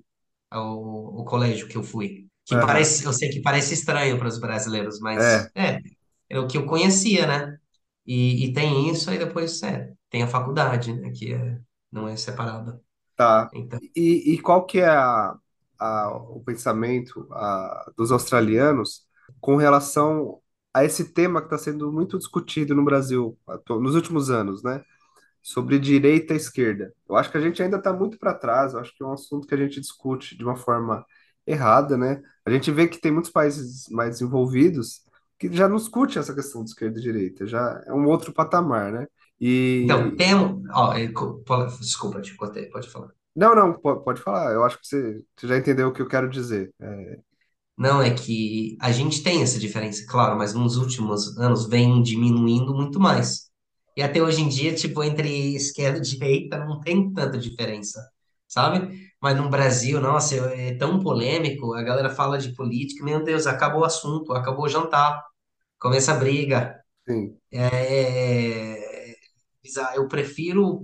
[0.55, 2.27] o, o colégio que eu fui.
[2.45, 2.59] Que Aham.
[2.59, 5.81] parece, eu sei que parece estranho para os brasileiros, mas É, é,
[6.29, 7.59] é o que eu conhecia, né?
[8.07, 11.11] E, e tem isso, aí depois é, tem a faculdade, né?
[11.13, 11.59] Que é,
[11.91, 12.81] não é separada.
[13.17, 13.55] Tá.
[13.55, 15.39] Então, E, e qual que é a,
[15.79, 19.07] a- o pensamento a, dos australianos
[19.41, 20.41] com relação
[20.75, 24.83] a esse tema que está sendo muito discutido no Brasil nos últimos anos, né?
[25.43, 26.93] sobre direita e esquerda.
[27.09, 29.13] Eu acho que a gente ainda está muito para trás, eu acho que é um
[29.13, 31.05] assunto que a gente discute de uma forma
[31.47, 32.23] errada, né?
[32.45, 35.03] A gente vê que tem muitos países mais desenvolvidos
[35.39, 38.93] que já não discute essa questão de esquerda e direita, já é um outro patamar,
[38.93, 39.07] né?
[39.83, 40.63] Então, E temos.
[40.75, 40.93] Ó,
[41.81, 43.13] desculpa, te cortei, pode falar.
[43.37, 44.53] Não, não, po- pode falar.
[44.53, 46.75] Eu acho que você, você já entendeu o que eu quero dizer.
[46.81, 47.21] É,
[47.77, 52.75] Não, é que a gente tem essa diferença, claro, mas nos últimos anos vem diminuindo
[52.75, 53.51] muito mais.
[53.97, 58.01] E até hoje em dia, tipo, entre esquerda e direita não tem tanta diferença,
[58.49, 59.11] sabe?
[59.21, 63.83] Mas no Brasil, nossa, é tão polêmico, a galera fala de política, meu Deus, acabou
[63.83, 65.23] o assunto, acabou o jantar,
[65.81, 66.77] começa a briga.
[67.07, 69.15] sim, É,
[69.63, 69.97] bizarro.
[69.97, 70.83] Eu prefiro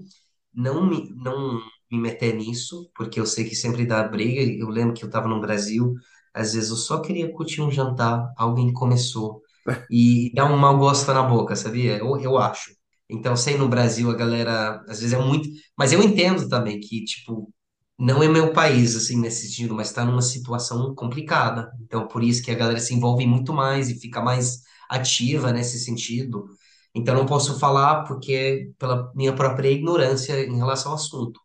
[0.54, 1.60] não me, não
[1.92, 4.42] me meter nisso, porque eu sei que sempre dá briga.
[4.42, 5.94] Eu lembro que eu estava no Brasil,
[6.34, 9.42] às vezes eu só queria curtir um jantar, alguém começou,
[9.90, 11.98] e dá um mau gosto na boca, sabia?
[11.98, 12.72] Eu, eu acho.
[13.08, 15.48] Então, sei no Brasil, a galera, às vezes é muito.
[15.76, 17.52] Mas eu entendo também que, tipo,
[17.98, 21.70] não é meu país, assim, nesse sentido, mas está numa situação complicada.
[21.82, 25.78] Então, por isso que a galera se envolve muito mais e fica mais ativa nesse
[25.78, 26.46] sentido.
[26.94, 31.40] Então, não posso falar porque pela minha própria ignorância em relação ao assunto.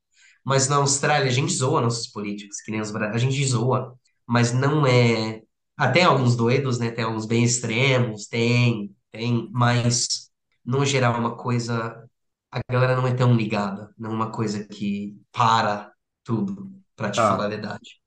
[0.48, 3.12] Mas na Austrália, a gente zoa nossos políticos, que nem os bra...
[3.12, 3.94] a gente zoa,
[4.26, 5.42] mas não é.
[5.76, 6.90] Até alguns doidos, né?
[6.90, 10.32] Tem alguns bem extremos, tem, tem, mas
[10.64, 12.02] no geral é uma coisa.
[12.50, 15.92] A galera não é tão ligada, não é uma coisa que para
[16.24, 18.02] tudo, para te falar tá, a verdade.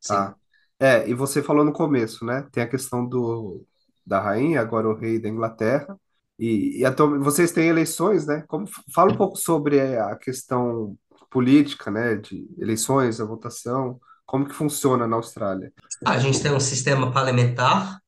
[0.00, 0.34] Sim.
[0.80, 2.44] É, e você falou no começo, né?
[2.50, 3.64] Tem a questão do
[4.04, 5.96] da rainha, agora o rei da Inglaterra.
[6.40, 8.42] E, e atualmente, vocês têm eleições, né?
[8.48, 10.98] Como, fala um pouco sobre a questão
[11.34, 12.14] política, né?
[12.14, 15.72] De eleições, a votação, como que funciona na Austrália?
[16.06, 17.98] A gente tem um sistema parlamentar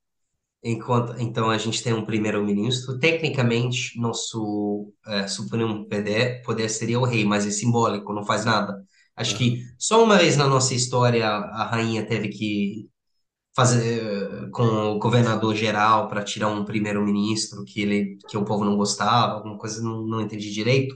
[0.68, 2.98] Enquanto, então a gente tem um primeiro-ministro.
[2.98, 5.86] Tecnicamente, nosso é, supremo
[6.44, 8.82] poder, seria o rei, mas é simbólico, não faz nada.
[9.14, 9.38] Acho Aham.
[9.38, 12.88] que só uma vez na nossa história a rainha teve que
[13.54, 18.64] fazer eh, com o governador geral para tirar um primeiro-ministro que ele que o povo
[18.64, 20.94] não gostava, alguma coisa não, não entendi direito.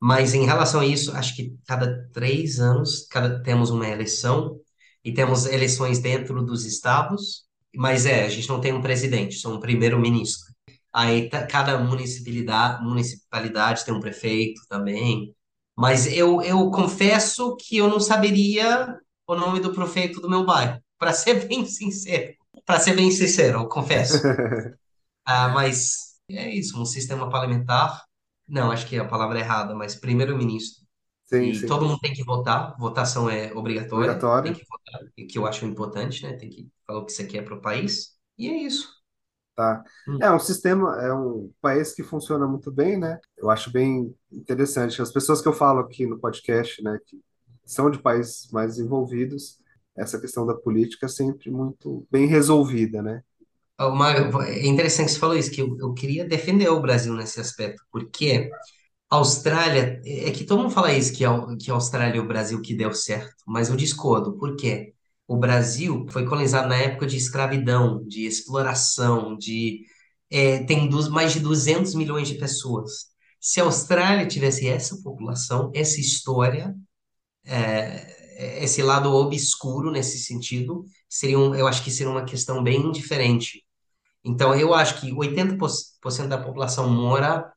[0.00, 4.58] Mas em relação a isso, acho que cada três anos cada, temos uma eleição
[5.04, 7.44] e temos eleições dentro dos estados.
[7.76, 10.46] Mas é, a gente não tem um presidente, só um primeiro-ministro.
[10.92, 15.34] Aí ta- cada municipalidade, municipalidade tem um prefeito também.
[15.76, 20.80] Mas eu, eu confesso que eu não saberia o nome do prefeito do meu bairro,
[20.98, 22.34] para ser bem sincero.
[22.64, 24.28] Para ser bem sincero, eu confesso.
[25.24, 28.04] Ah, mas é isso, um sistema parlamentar.
[28.48, 30.86] Não, acho que é a palavra é errada, mas primeiro-ministro.
[31.24, 31.88] Sim, E todo sim.
[31.88, 35.66] mundo tem que votar, votação é obrigatória, tem Obrigatório, que votar, e que eu acho
[35.66, 36.34] importante, né?
[36.36, 38.18] Tem que falar o que você quer para o país.
[38.38, 38.88] E é isso.
[39.54, 39.82] tá?
[40.06, 40.18] Hum.
[40.20, 43.18] É um sistema, é um país que funciona muito bem, né?
[43.36, 45.00] Eu acho bem interessante.
[45.02, 47.20] As pessoas que eu falo aqui no podcast, né, que
[47.64, 49.58] são de países mais desenvolvidos,
[49.96, 53.22] essa questão da política é sempre muito bem resolvida, né?
[54.46, 57.82] É interessante que você falou isso, que eu, eu queria defender o Brasil nesse aspecto,
[57.92, 58.50] porque
[59.10, 62.28] a Austrália, é que todo mundo fala isso, que a, que a Austrália e o
[62.28, 64.94] Brasil que deu certo, mas eu discordo, por quê?
[65.28, 69.82] O Brasil foi colonizado na época de escravidão, de exploração, de
[70.30, 73.06] é, tem dos, mais de 200 milhões de pessoas.
[73.40, 76.74] Se a Austrália tivesse essa população, essa história,
[77.44, 82.90] é, esse lado obscuro nesse sentido, seria um, eu acho que seria uma questão bem
[82.92, 83.64] diferente.
[84.24, 87.52] Então, eu acho que 80% da população mora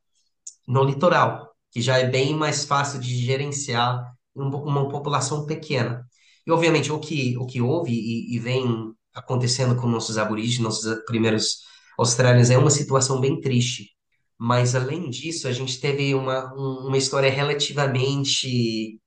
[0.67, 6.06] no litoral, que já é bem mais fácil de gerenciar um- uma população pequena.
[6.45, 11.04] E, obviamente, o que, o que houve e, e vem acontecendo com nossos aborígenes, nossos
[11.06, 11.60] primeiros
[11.97, 13.89] australianos, é uma situação bem triste.
[14.38, 19.00] Mas, além disso, a gente teve uma, um- uma história relativamente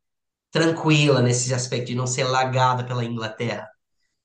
[0.50, 3.68] tranquila nesse aspecto de não ser lagada pela Inglaterra.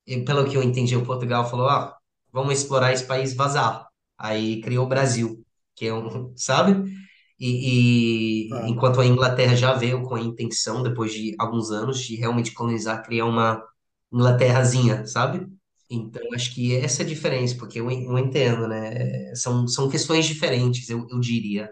[0.08, 1.96] E, pelo que eu entendi, o Portugal falou, ah,
[2.32, 3.88] vamos explorar esse país, vazar.
[4.18, 5.44] Aí criou o Brasil,
[5.76, 6.92] que é um, sabe?
[7.40, 8.70] E, e Tá.
[8.70, 13.04] enquanto a Inglaterra já veio com a intenção, depois de alguns anos, de realmente colonizar,
[13.04, 13.64] criar uma
[14.12, 15.48] Inglaterrazinha, sabe?
[15.90, 19.34] Então, acho que essa é a diferença, porque eu, eu entendo, né?
[19.36, 21.70] São, são questões diferentes, eu, eu diria.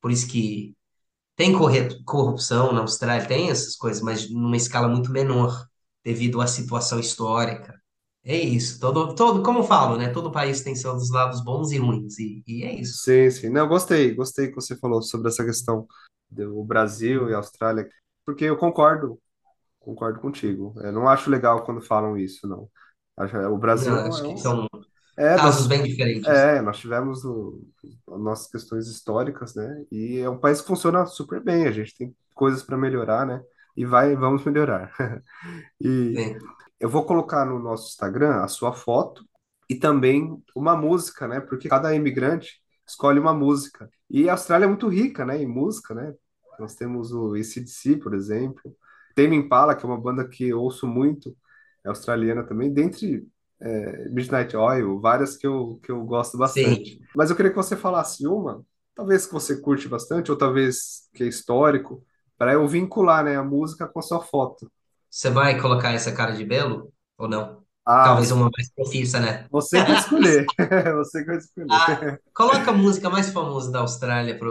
[0.00, 0.74] Por isso que
[1.36, 1.52] tem
[2.06, 5.66] corrupção na Austrália, tem essas coisas, mas numa escala muito menor,
[6.04, 7.81] devido à situação histórica.
[8.24, 8.80] É isso.
[8.80, 10.08] Todo, todo, como eu falo, né?
[10.10, 13.04] Todo país tem seus lados bons e ruins, e, e é isso.
[13.04, 13.48] Sim, sim.
[13.48, 15.86] Não, gostei, gostei que você falou sobre essa questão
[16.30, 17.88] do Brasil e Austrália,
[18.24, 19.20] porque eu concordo,
[19.80, 20.74] concordo contigo.
[20.82, 22.70] Eu não acho legal quando falam isso, não.
[23.16, 24.68] Acho- O Brasil Não, é acho que um, são.
[25.18, 26.48] É, casos nós, bem diferentes.
[26.48, 27.62] é, nós tivemos o-
[28.12, 29.84] as nossas questões históricas, né?
[29.92, 31.66] E é um país que funciona super bem.
[31.68, 33.42] A gente tem coisas para melhorar, né?
[33.76, 34.94] E vai, vamos melhorar.
[35.80, 36.32] E
[36.82, 39.24] eu vou colocar no nosso Instagram a sua foto
[39.70, 41.38] e também uma música, né?
[41.38, 43.88] Porque cada imigrante escolhe uma música.
[44.10, 45.40] E a Austrália é muito rica, né?
[45.40, 46.12] Em música, né?
[46.58, 48.76] Nós temos o AC/DC, por exemplo.
[49.14, 51.36] Tame Impala, que é uma banda que eu ouço muito,
[51.84, 53.28] é australiana também, dentre
[53.60, 56.96] é, Midnight Oil, várias que eu, que eu gosto bastante.
[56.96, 57.00] sim.
[57.14, 61.22] Mas eu queria que você falasse uma, talvez que você curte bastante, ou talvez que
[61.22, 62.04] é histórico,
[62.36, 64.68] para eu vincular, né, a música com a sua foto.
[65.12, 67.64] Você vai colocar essa cara de belo ou não?
[67.84, 69.48] Ah, Talvez uma mais profissa, né?
[69.50, 70.46] você que vai escolher.
[70.96, 71.68] Você que vai escolher.
[71.70, 74.50] Ah, coloca a música mais famosa da Austrália para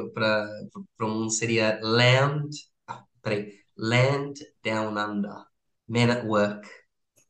[1.02, 2.50] o mundo seria Land.
[2.88, 3.54] Ah, peraí.
[3.78, 4.34] Land
[4.64, 5.46] Down Under.
[5.88, 6.68] Men at Work.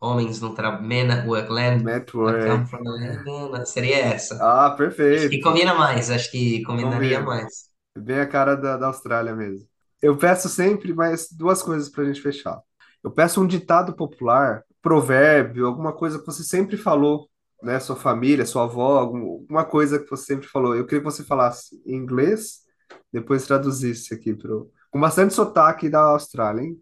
[0.01, 0.84] Homens no trabalho.
[0.88, 1.49] Men at Work.
[1.51, 1.84] Land.
[1.84, 2.69] Network.
[3.65, 4.36] Seria essa.
[4.39, 4.75] Ah,
[5.11, 5.41] Acho que perfeito.
[5.41, 6.09] combina mais.
[6.09, 7.25] Acho que combinaria Combina.
[7.25, 7.69] mais.
[7.97, 9.67] Bem a cara da, da Austrália mesmo.
[10.01, 12.61] Eu peço sempre mais duas coisas para a gente fechar.
[13.04, 17.30] Eu peço um ditado popular, provérbio, alguma coisa que você sempre falou,
[17.64, 17.80] né?
[17.80, 20.76] Sua família, sua avó, algum- alguma coisa que você sempre falou.
[20.76, 22.62] Eu queria que você falasse em inglês,
[23.12, 26.82] depois traduzisse aqui pro, com bastante sotaque da Austrália, hein?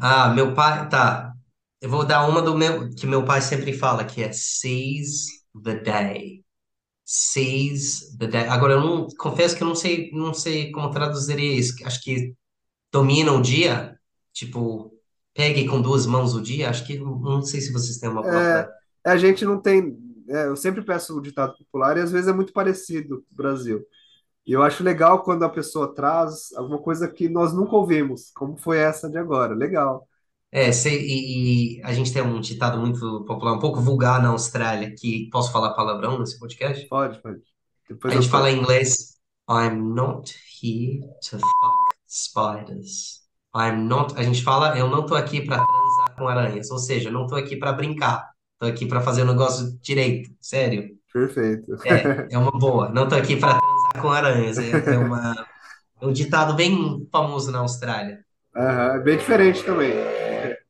[0.00, 0.88] Ah, meu pai.
[0.88, 1.32] Tá.
[1.80, 2.90] Eu vou dar uma do meu.
[2.94, 5.26] Que meu pai sempre fala, que é Seize
[5.62, 6.44] the Day.
[7.04, 8.48] Seize the Day.
[8.48, 9.08] Agora, eu não.
[9.18, 11.74] Confesso que eu não sei, não sei como traduzir isso.
[11.86, 12.34] Acho que
[12.92, 13.98] domina o dia,
[14.34, 14.92] tipo,
[15.36, 18.28] pegue com duas mãos o dia, acho que não sei se vocês têm uma É,
[18.28, 18.72] palavra.
[19.04, 19.96] a gente não tem.
[20.28, 23.36] é, eu sempre peço o ditado popular e às vezes é muito parecido com o
[23.36, 23.84] Brasil.
[24.46, 28.56] E eu acho legal quando a pessoa traz alguma coisa que nós nunca ouvimos, como
[28.58, 29.54] foi essa de agora.
[29.54, 30.08] Legal.
[30.52, 34.30] É, sei, e, e a gente tem um ditado muito popular, um pouco vulgar na
[34.30, 36.90] Austrália, que posso falar palavrão nesse podcast?
[36.90, 37.42] Pode, pode.
[37.88, 39.16] Depois A gente fala em inglês,
[39.50, 43.25] I'm not here to fuck spiders.
[43.58, 47.08] I'm not, a gente fala, eu não tô aqui para transar com aranhas, ou seja,
[47.08, 50.96] eu não tô aqui para brincar, tô aqui para fazer o negócio direito, sério.
[51.12, 51.76] Perfeito.
[51.86, 52.90] É, é uma boa.
[52.90, 54.58] Não tô aqui para transar com aranhas.
[54.58, 55.46] É, é uma,
[56.00, 58.22] é um ditado bem famoso na Austrália.
[58.54, 59.94] Aham, bem diferente também.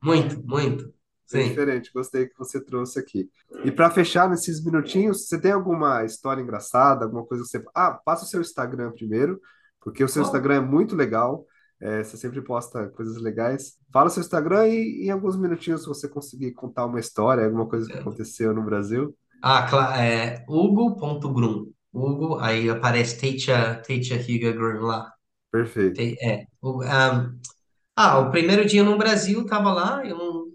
[0.01, 0.85] Muito, muito.
[1.33, 1.49] Bem Sim.
[1.49, 1.91] diferente.
[1.93, 3.29] Gostei que você trouxe aqui.
[3.65, 7.65] E para fechar nesses minutinhos, você tem alguma história engraçada, alguma coisa que você.
[7.75, 9.41] Ah, passa o seu Instagram primeiro,
[9.81, 11.45] porque o seu Instagram é muito legal.
[11.81, 13.79] É, você sempre posta coisas legais.
[13.93, 17.69] Fala o seu Instagram e em alguns minutinhos, se você conseguir contar uma história, alguma
[17.69, 19.17] coisa que aconteceu no Brasil.
[19.43, 21.73] ah, cla- é Hugo.grum.
[21.93, 25.13] Hugo, aí aparece Teicha, Teicha Higa Grum lá.
[25.51, 26.05] Perfeito.
[26.05, 26.47] Te- É.
[26.63, 27.33] O, ah,
[27.97, 30.47] ah, o primeiro dia no Brasil, tava lá, eu não,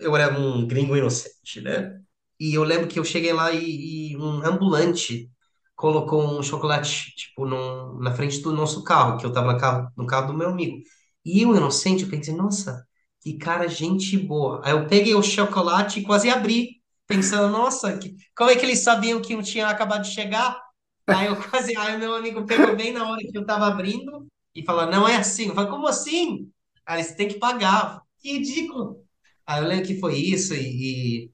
[0.00, 2.00] eu era um gringo inocente, né?
[2.40, 5.30] E eu lembro que eu cheguei lá e, e um ambulante
[5.78, 9.90] colocou um chocolate, tipo, num- na frente do nosso carro, que eu tava no carro,
[9.96, 10.82] no carro do meu amigo.
[11.24, 12.84] E eu, inocente, eu pensei, nossa,
[13.22, 14.62] que cara, gente boa.
[14.64, 18.80] Aí eu peguei o chocolate e quase abri, pensando, nossa, que, como é que eles
[18.80, 20.60] sabiam que eu tinha acabado de chegar?
[21.08, 24.26] Aí eu quase, aí o meu amigo pegou bem na hora que eu tava abrindo
[24.54, 25.46] e falou, não é assim.
[25.48, 26.50] Eu falei, como assim?
[26.86, 28.02] Aí você tem que pagar.
[28.20, 29.04] Que ridículo.
[29.46, 31.30] Aí eu lembro que foi isso e, e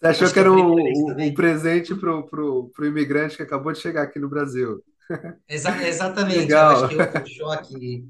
[0.00, 1.34] Você achou acho que era um, um- um também.
[1.34, 4.82] presente pro, pro, pro imigrante que acabou de chegar aqui no Brasil?
[5.48, 6.88] Exa- exatamente, eu acho Legal.
[6.88, 8.08] que outro choque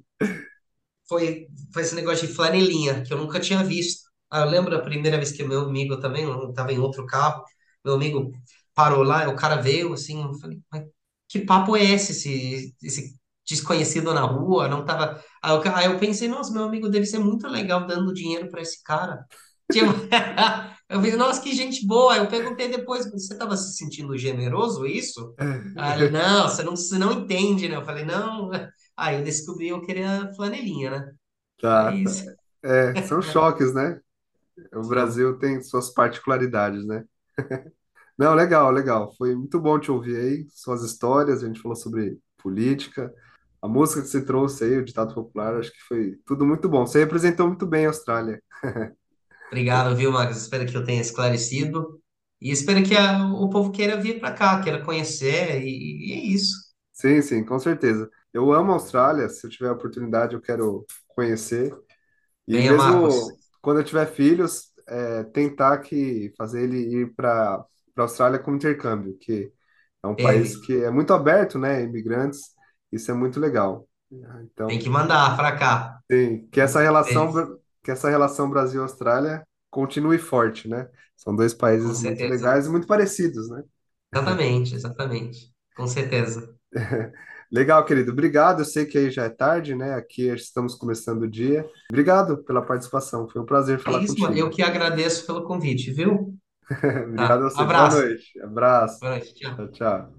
[1.08, 4.08] foi, foi esse negócio de flanelinha, que eu nunca tinha visto.
[4.30, 7.42] Aí eu lembro a primeira vez que meu amigo também, eu estava em outro carro,
[7.84, 8.30] meu amigo
[8.74, 10.84] parou lá, o cara veio assim, eu falei, mas
[11.28, 13.16] que papo é esse, esse, esse
[13.46, 15.22] desconhecido na rua, não tava...
[15.42, 18.60] Aí eu, aí eu pensei, nossa, meu amigo deve ser muito legal dando dinheiro para
[18.62, 19.24] esse cara.
[19.70, 19.90] Tipo,
[20.88, 22.16] eu falei, nossa, que gente boa.
[22.16, 25.34] Eu perguntei depois, você estava se sentindo generoso, isso?
[25.76, 27.76] Aí ele, não, você não, você não entende, né?
[27.76, 28.50] Eu falei, não.
[28.96, 31.12] Aí eu descobri eu queria flanelinha, né?
[31.60, 32.00] Tá.
[32.04, 32.24] Mas,
[32.64, 34.00] É, são choques, né?
[34.74, 37.04] O Brasil tem suas particularidades, né?
[38.18, 39.14] Não, legal, legal.
[39.16, 41.42] Foi muito bom te ouvir aí, suas histórias.
[41.42, 43.12] A gente falou sobre política,
[43.62, 45.56] a música que você trouxe aí, o ditado popular.
[45.56, 46.86] Acho que foi tudo muito bom.
[46.86, 48.42] Você representou muito bem a Austrália.
[49.48, 50.38] obrigado, viu, Marcos?
[50.38, 52.00] Espero que eu tenha esclarecido.
[52.40, 56.16] E espero que a- o povo queira vir para cá, queira conhecer, e, e é
[56.34, 56.56] isso.
[56.92, 58.10] Sim, sim, com certeza.
[58.32, 59.28] Eu amo a Austrália.
[59.28, 61.72] Se eu tiver a oportunidade, eu quero conhecer.
[62.48, 63.14] E Venha, Marcos.
[63.14, 68.56] mesmo quando eu tiver filhos, é, tentar que fazer ele ir para a Austrália como
[68.56, 69.52] intercâmbio, que
[70.02, 71.82] é um país Ele que é muito aberto, né?
[71.82, 72.54] Imigrantes,
[72.92, 73.88] isso é muito legal.
[74.66, 76.00] tem Então, que mandar para cá.
[76.10, 77.32] sim, que essa relação,
[77.82, 80.88] que essa relação Brasil-Austrália continue forte, né?
[81.16, 83.62] São dois países muito legais e muito parecidos, né?
[84.12, 85.52] Exatamente, exatamente.
[85.76, 86.54] Com certeza.
[87.50, 88.12] Legal, querido.
[88.12, 88.60] Obrigado.
[88.60, 89.94] Eu sei que aí já é tarde, né?
[89.94, 91.68] Aqui estamos começando o dia.
[91.90, 93.28] Obrigado pela participação.
[93.28, 94.28] Foi um prazer É falar isso, mano.
[94.28, 94.46] contigo.
[94.46, 96.34] Eu que agradeço pelo convite, viu?
[97.06, 97.46] Obrigado Tá.
[97.46, 97.56] a você.
[97.56, 97.96] Boa Abraço.
[97.96, 98.40] noite.
[98.42, 99.00] Abraço.
[99.00, 99.34] Boa noite.
[99.34, 99.56] Tchau.
[99.56, 100.17] Tchau, tchau.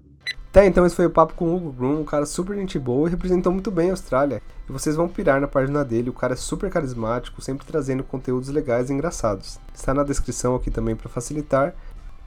[0.52, 3.06] Tá, então esse foi o papo com o Hugo Bloom, um cara super gente boa
[3.06, 4.42] e representou muito bem a Austrália.
[4.68, 8.48] E vocês vão pirar na página dele, o cara é super carismático, sempre trazendo conteúdos
[8.48, 9.60] legais e engraçados.
[9.72, 11.72] Está na descrição aqui também para facilitar.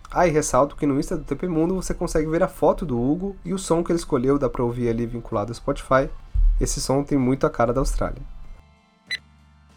[0.09, 2.97] Ah, e ressalto que no Insta do TP Mundo você consegue ver a foto do
[2.97, 6.09] Hugo e o som que ele escolheu, dá pra ouvir ali vinculado ao Spotify.
[6.61, 8.21] Esse som tem muito a cara da Austrália.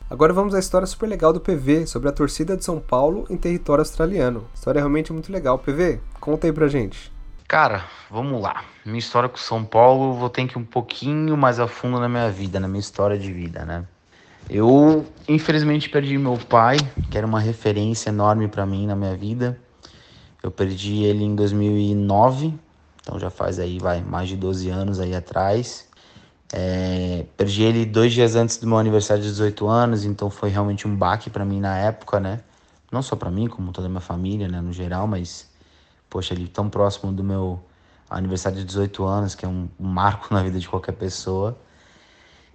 [0.09, 3.36] Agora vamos à história super legal do PV, sobre a torcida de São Paulo em
[3.36, 4.44] território australiano.
[4.55, 5.59] História realmente muito legal.
[5.59, 7.15] PV, conta aí pra gente.
[7.49, 8.64] Cara, vamos lá.
[8.84, 12.09] Minha história com São Paulo, vou ter que ir um pouquinho mais a fundo na
[12.09, 13.84] minha vida, na minha história de vida, né?
[14.51, 16.76] Eu, infelizmente, perdi meu pai,
[17.09, 19.57] que era uma referência enorme para mim na minha vida.
[20.42, 22.53] Eu perdi ele em 2009,
[23.01, 25.86] então já faz aí, vai, mais de 12 anos aí atrás.
[26.53, 30.86] É, perdi ele dois dias antes do meu aniversário de 18 anos, então foi realmente
[30.88, 32.40] um baque para mim na época, né?
[32.90, 35.49] Não só para mim, como toda a minha família, né, no geral, mas
[36.16, 37.60] poxa, ele tão próximo do meu
[38.08, 41.58] aniversário de 18 anos, que é um, marco na vida de qualquer pessoa.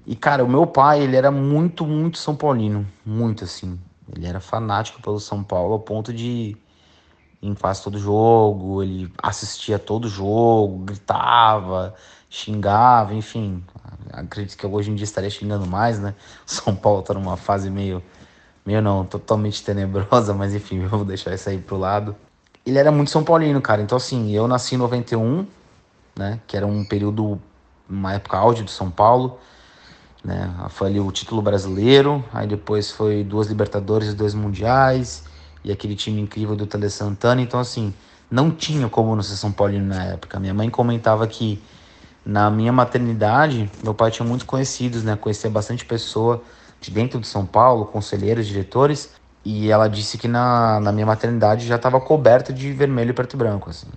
[0.03, 3.79] E cara, o meu pai, ele era muito, muito São Paulino, muito assim.
[4.11, 6.57] Ele era fanático pelo São Paulo ao ponto de
[7.39, 11.93] em quase todo jogo, ele assistia todo jogo, gritava,
[12.31, 13.63] xingava, enfim.
[14.11, 16.15] Acredito que hoje em dia estaria xingando mais, né?
[16.47, 18.01] São Paulo tá numa fase meio,
[18.65, 22.15] meio não, totalmente tenebrosa, mas enfim, eu vou deixar isso aí pro lado.
[22.65, 23.81] Ele era muito São Paulino, cara.
[23.81, 25.45] Então, assim, eu nasci em 91,
[26.15, 26.39] né?
[26.45, 27.39] Que era um período,
[27.89, 29.39] uma época auge do São Paulo,
[30.23, 30.53] né?
[30.69, 35.23] Foi ali o título brasileiro, aí depois foi duas Libertadores e dois Mundiais,
[35.63, 37.41] e aquele time incrível do Tele Santana.
[37.41, 37.93] Então, assim,
[38.29, 40.39] não tinha como não ser São Paulino na época.
[40.39, 41.61] Minha mãe comentava que
[42.23, 45.15] na minha maternidade, meu pai tinha muitos conhecidos, né?
[45.15, 46.43] Conhecia bastante pessoa
[46.79, 49.09] de dentro de São Paulo, conselheiros, diretores,
[49.43, 53.33] e ela disse que na, na minha maternidade já estava coberta de vermelho e preto
[53.33, 53.87] e branco, assim.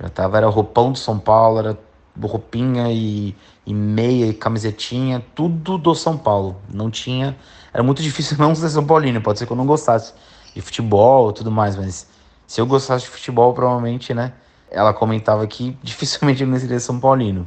[0.00, 1.78] Já tava, era roupão do São Paulo, era
[2.20, 6.56] roupinha e, e meia e camisetinha, tudo do São Paulo.
[6.68, 7.36] Não tinha.
[7.72, 10.12] Era muito difícil não ser São Paulino, pode ser que eu não gostasse
[10.54, 12.08] de futebol tudo mais, mas
[12.46, 14.32] se eu gostasse de futebol, provavelmente, né?
[14.70, 17.46] Ela comentava que dificilmente eu não seria São Paulino.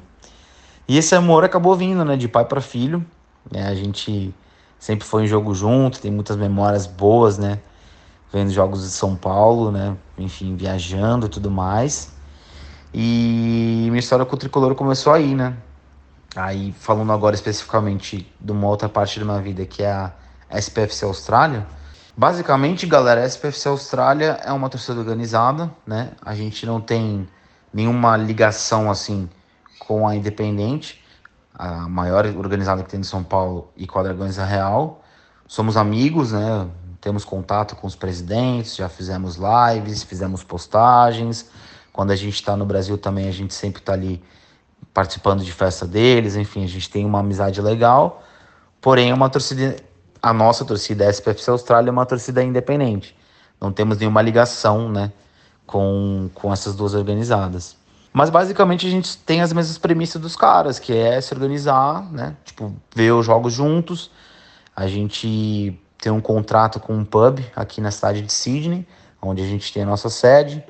[0.88, 2.16] E esse amor acabou vindo, né?
[2.16, 3.06] De pai para filho.
[3.50, 4.34] Né, a gente
[4.80, 7.60] sempre foi em jogo junto, tem muitas memórias boas, né?
[8.32, 9.96] Vendo jogos de São Paulo, né?
[10.18, 12.14] Enfim, viajando e tudo mais.
[12.94, 15.56] E minha história com o tricolor começou aí, né?
[16.36, 20.14] Aí, falando agora especificamente de uma outra parte da minha vida, que é a
[20.52, 21.66] SPFC Austrália.
[22.16, 26.12] Basicamente, galera, a SPFC Austrália é uma torcida organizada, né?
[26.22, 27.28] A gente não tem
[27.74, 29.30] nenhuma ligação, assim,
[29.80, 31.04] com a Independente,
[31.58, 35.02] a maior organizada que tem de São Paulo e com a Dragões Real.
[35.48, 36.68] Somos amigos, né?
[37.02, 41.50] Temos contato com os presidentes, já fizemos lives, fizemos postagens.
[41.92, 44.22] Quando a gente está no Brasil também, a gente sempre está ali
[44.94, 48.24] participando de festa deles, enfim, a gente tem uma amizade legal.
[48.80, 49.78] Porém, uma torcida,
[50.22, 53.16] a nossa torcida, a SPFC Austrália, é uma torcida independente.
[53.60, 55.12] Não temos nenhuma ligação, né,
[55.66, 57.76] com, com essas duas organizadas.
[58.18, 62.36] Mas basicamente a gente tem as mesmas premissas dos caras, que é se organizar, né?
[62.44, 64.10] Tipo, ver os jogos juntos.
[64.76, 68.88] A gente tem um contrato com um pub aqui na cidade de Sydney,
[69.22, 70.64] onde a gente tem a nossa sede.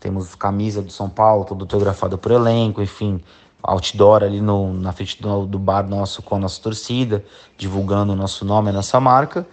[0.00, 3.22] Temos camisa do São Paulo, toda autografada por elenco, enfim,
[3.62, 7.22] outdoor ali no, na frente do, do bar nosso com a nossa torcida,
[7.58, 9.46] divulgando o nosso nome, a nossa marca.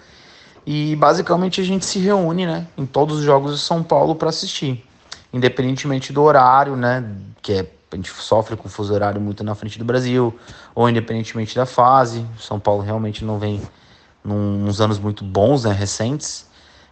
[0.65, 4.29] E basicamente a gente se reúne, né, em todos os jogos de São Paulo para
[4.29, 4.81] assistir,
[5.33, 7.03] independentemente do horário, né,
[7.41, 10.37] que é a gente sofre com fuso horário muito na frente do Brasil,
[10.73, 12.25] ou independentemente da fase.
[12.39, 13.61] São Paulo realmente não vem
[14.23, 16.47] num, uns anos muito bons, né, recentes.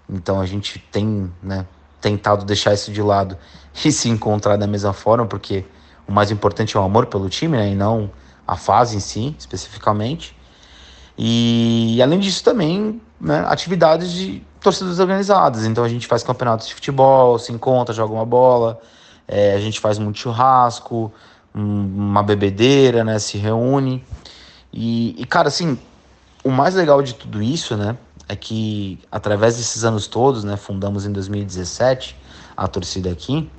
[0.07, 1.65] Então a gente tem, né,
[1.99, 3.37] tentado deixar isso de lado
[3.83, 5.65] e se encontrar da mesma forma, porque
[6.07, 8.11] o mais importante é o amor pelo time, né, e não
[8.47, 10.35] a fase em si, especificamente.
[11.17, 15.65] E além disso também, né, atividades de torcidas organizadas.
[15.65, 18.81] Então a gente faz campeonatos de futebol, se encontra, joga uma bola,
[19.27, 21.13] é, a gente faz muito churrasco,
[21.53, 24.03] um, uma bebedeira, né, se reúne.
[24.73, 25.77] E, e, cara, assim,
[26.43, 27.95] o mais legal de tudo isso, né,
[28.27, 32.15] é que através desses anos todos, né, fundamos em 2017
[32.57, 33.49] a torcida aqui,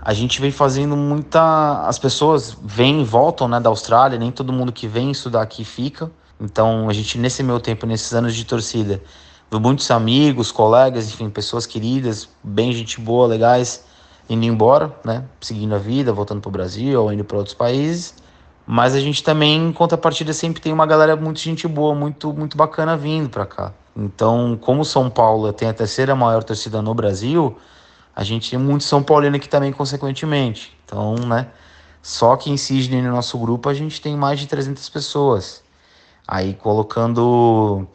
[0.00, 1.84] a gente vem fazendo muita.
[1.84, 5.64] As pessoas vêm e voltam né, da Austrália, nem todo mundo que vem estudar aqui
[5.64, 6.08] fica.
[6.40, 9.02] Então, a gente, nesse meu tempo, nesses anos de torcida,
[9.50, 13.84] viu muitos amigos, colegas, enfim, pessoas queridas, bem gente boa, legais,
[14.28, 15.24] indo embora, né?
[15.40, 18.14] Seguindo a vida, voltando para o Brasil ou indo para outros países.
[18.66, 22.56] Mas a gente também, em contrapartida, sempre tem uma galera muito gente boa, muito, muito
[22.56, 23.72] bacana vindo para cá.
[23.96, 27.56] Então, como São Paulo tem a terceira maior torcida no Brasil,
[28.14, 30.76] a gente tem muito São Paulino aqui também, consequentemente.
[30.84, 31.48] Então, né?
[32.02, 35.62] Só que em Sydney, no nosso grupo, a gente tem mais de 300 pessoas.
[36.26, 37.86] Aí, colocando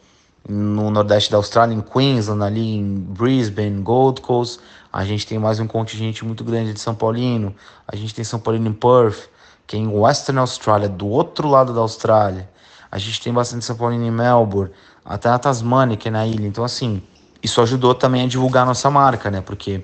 [0.48, 4.58] no Nordeste da Austrália, em Queensland, ali em Brisbane, Gold Coast,
[4.92, 7.54] a gente tem mais um contingente muito grande de São Paulino.
[7.86, 9.28] A gente tem São Paulino em Perth,
[9.66, 12.48] que é em Western Australia, do outro lado da Austrália.
[12.90, 14.72] A gente tem bastante São Paulino em Melbourne,
[15.04, 16.46] até na Tasmania, que é na ilha.
[16.46, 17.02] Então, assim,
[17.42, 19.40] isso ajudou também a divulgar a nossa marca, né?
[19.40, 19.82] Porque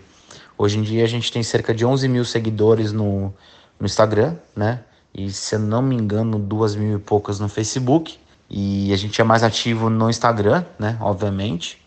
[0.57, 3.32] hoje em dia a gente tem cerca de 11 mil seguidores no,
[3.78, 4.84] no Instagram, né?
[5.14, 8.18] E se eu não me engano, duas mil e poucas no Facebook.
[8.51, 10.96] E a gente é mais ativo no Instagram, né?
[11.01, 11.80] Obviamente.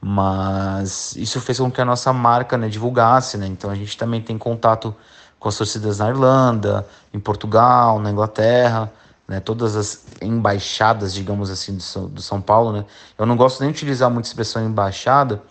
[0.00, 3.46] Mas isso fez com que a nossa marca né, divulgasse, né?
[3.46, 4.94] Então a gente também tem contato
[5.38, 8.90] com as torcidas na Irlanda, em Portugal, na Inglaterra,
[9.28, 9.40] né?
[9.40, 12.84] Todas as embaixadas, digamos assim, do São, do São Paulo, né?
[13.18, 15.42] Eu não gosto nem de utilizar muito a expressão embaixada,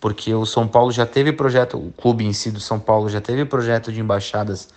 [0.00, 3.20] porque o São Paulo já teve projeto, o clube em si do São Paulo já
[3.20, 4.68] teve projeto de embaixadas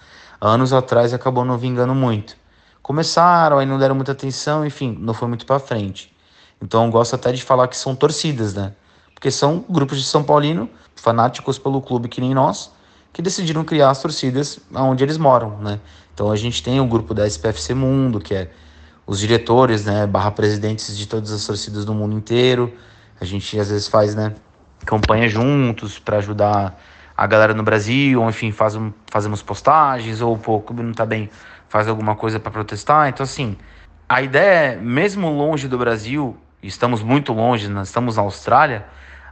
[0.41, 2.38] anos atrás e acabou não vingando muito.
[2.82, 6.13] Começaram, aí não deram muita atenção, enfim, não foi muito para frente.
[6.61, 8.73] Então eu gosto até de falar que são torcidas, né?
[9.13, 12.71] Porque são grupos de São Paulino, fanáticos pelo clube que nem nós,
[13.13, 15.80] que decidiram criar as torcidas onde eles moram, né?
[16.13, 18.51] Então a gente tem o grupo da SPFC Mundo, que é
[19.07, 22.71] os diretores, né, barra presidentes de todas as torcidas do mundo inteiro.
[23.19, 24.36] A gente às vezes faz, né,
[24.86, 26.80] campanha juntos para ajudar
[27.17, 28.77] a galera no Brasil, ou enfim, faz,
[29.07, 31.30] fazemos postagens, ou pô, o clube não tá bem,
[31.70, 33.07] faz alguma coisa para protestar.
[33.07, 33.55] Então, assim,
[34.07, 38.86] a ideia é, mesmo longe do Brasil, estamos muito longe, nós estamos na Austrália,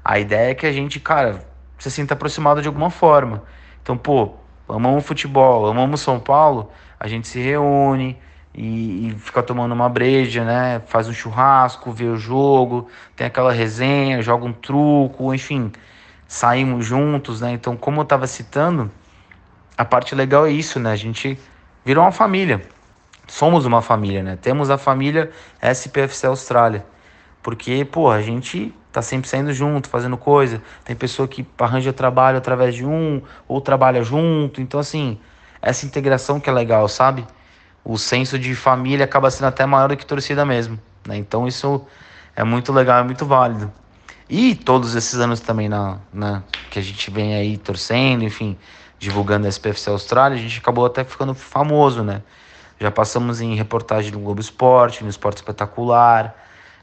[0.03, 1.45] a ideia é que a gente, cara,
[1.77, 3.43] se sinta aproximado de alguma forma.
[3.83, 4.35] Então, pô,
[4.69, 8.17] amamos futebol, amamos São Paulo, a gente se reúne
[8.53, 10.81] e, e fica tomando uma breja, né?
[10.87, 15.71] Faz um churrasco, vê o jogo, tem aquela resenha, joga um truco, enfim
[16.27, 17.51] saímos juntos, né?
[17.51, 18.91] Então, como eu estava citando,
[19.77, 20.91] a parte legal é isso, né?
[20.91, 21.39] A gente
[21.87, 22.61] virou uma família.
[23.29, 24.37] Somos uma família, né?
[24.41, 25.31] Temos a família
[25.61, 26.85] SPFC Austrália.
[27.41, 30.61] Porque, pô, a gente tá sempre saindo junto, fazendo coisa.
[30.83, 34.59] Tem pessoa que arranja trabalho através de um, ou trabalha junto.
[34.59, 35.17] Então, assim,
[35.61, 37.25] essa integração que é legal, sabe?
[37.85, 40.77] O senso de família acaba sendo até maior do que torcida mesmo,
[41.07, 41.15] né?
[41.15, 41.87] Então, isso
[42.35, 43.71] é muito legal, é muito válido.
[44.29, 48.57] E todos esses anos também na, na, que a gente vem aí torcendo, enfim,
[48.99, 52.21] divulgando a SPFC Austrália, a gente acabou até ficando famoso, né?
[52.79, 56.35] Já passamos em reportagem do Globo Esporte, no Esporte Espetacular,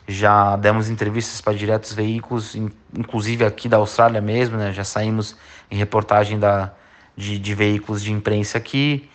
[0.07, 4.73] já demos entrevistas para diretos veículos, inclusive aqui da Austrália mesmo, né?
[4.73, 5.37] Já saímos
[5.71, 6.73] em reportagem da,
[7.17, 9.09] de, de veículos de imprensa aqui.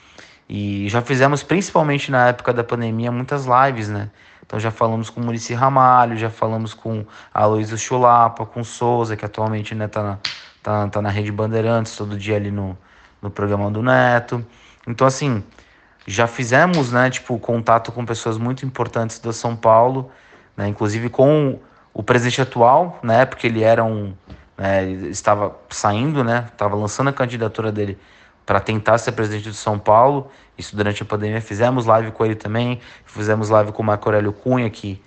[0.47, 4.09] E já fizemos, principalmente na época da pandemia, muitas lives, né?
[4.43, 9.15] Então já falamos com o Murici Ramalho, já falamos com a Luísa Chulapa, com Souza,
[9.15, 10.19] que atualmente né, tá, na,
[10.63, 12.75] tá, tá na Rede Bandeirantes, todo dia ali no,
[13.21, 14.45] no programa do Neto.
[14.87, 15.43] Então, assim,
[16.05, 20.09] já fizemos, né, tipo, contato com pessoas muito importantes do São Paulo,
[20.55, 21.59] né, inclusive com
[21.93, 24.13] o presidente atual, né, porque ele era um,
[24.57, 27.97] né, estava saindo, né, estava lançando a candidatura dele
[28.45, 30.31] para tentar ser presidente de São Paulo.
[30.57, 31.39] Isso durante a pandemia.
[31.39, 32.79] Fizemos live com ele também.
[33.05, 34.99] Fizemos live com o Marco Aurélio Cunha, que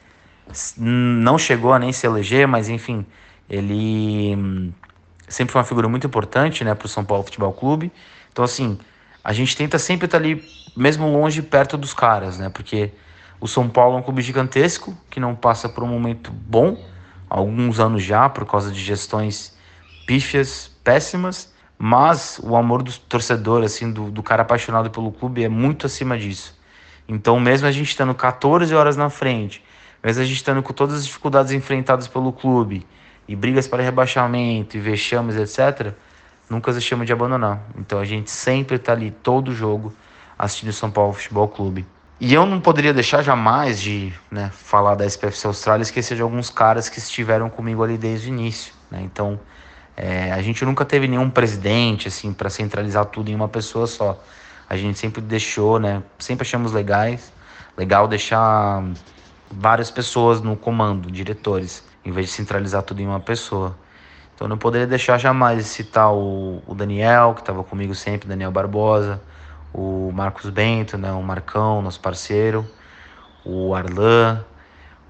[0.79, 3.05] não chegou a nem se eleger, mas enfim,
[3.51, 4.73] ele
[5.29, 7.93] sempre foi uma figura muito importante né, para o São Paulo Futebol Clube.
[8.33, 8.79] Então, assim,
[9.23, 10.45] a gente tenta sempre estar ali,
[10.77, 12.49] mesmo longe, perto dos caras, né?
[12.49, 12.93] Porque
[13.41, 16.79] o São Paulo é um clube gigantesco que não passa por um momento bom,
[17.29, 19.57] há alguns anos já, por causa de gestões
[20.07, 21.53] pífias, péssimas.
[21.79, 26.17] Mas o amor do torcedor, assim, do, do cara apaixonado pelo clube é muito acima
[26.17, 26.57] disso.
[27.09, 29.65] Então, mesmo a gente estando 14 horas na frente,
[30.03, 32.87] mesmo a gente estando com todas as dificuldades enfrentadas pelo clube,
[33.27, 35.93] e brigas para rebaixamento, e vexames, etc.,
[36.49, 37.61] nunca deixamos de abandonar.
[37.77, 39.95] Então a gente sempre está ali, todo jogo,
[40.39, 41.87] assistindo o São Paulo Futebol Clube.
[42.21, 46.23] E eu não poderia deixar jamais de né, falar da SPFC Austrália e esquecer de
[46.23, 48.73] alguns caras que estiveram comigo ali desde o início.
[48.91, 49.01] Né?
[49.03, 49.41] Então,
[49.97, 54.23] é, a gente nunca teve nenhum presidente assim para centralizar tudo em uma pessoa só.
[54.69, 56.03] A gente sempre deixou, né?
[56.19, 57.33] Sempre achamos legais,
[57.77, 58.85] legal deixar
[59.51, 63.77] várias pessoas no comando, diretores, em vez de centralizar tudo em uma pessoa.
[64.35, 68.51] Então não poderia deixar jamais de citar o, o Daniel, que estava comigo sempre, Daniel
[68.51, 69.21] Barbosa,
[69.73, 72.67] o Marcos Bento, né, o Marcão, nosso parceiro,
[73.45, 74.45] o Arlan,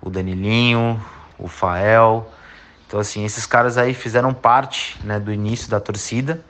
[0.01, 1.03] o Danilinho,
[1.39, 2.31] o Fael,
[2.93, 6.45] então, assim, esses caras aí fizeram parte né, do início da torcida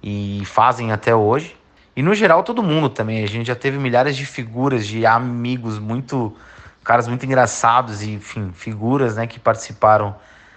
[0.00, 1.56] e fazem até hoje.
[1.96, 3.24] E no geral todo mundo também.
[3.24, 6.32] A gente já teve milhares de figuras, de amigos muito
[6.90, 10.12] caras muito engraçados e enfim, figuras, né, que participaram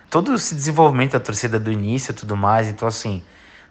[0.09, 2.67] todo esse desenvolvimento da torcida do início e tudo mais.
[2.67, 3.21] Então assim,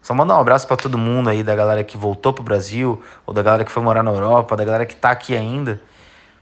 [0.00, 3.34] só mandar um abraço para todo mundo aí da galera que voltou pro Brasil, ou
[3.34, 5.82] da galera que foi morar na Europa, da galera que tá aqui ainda.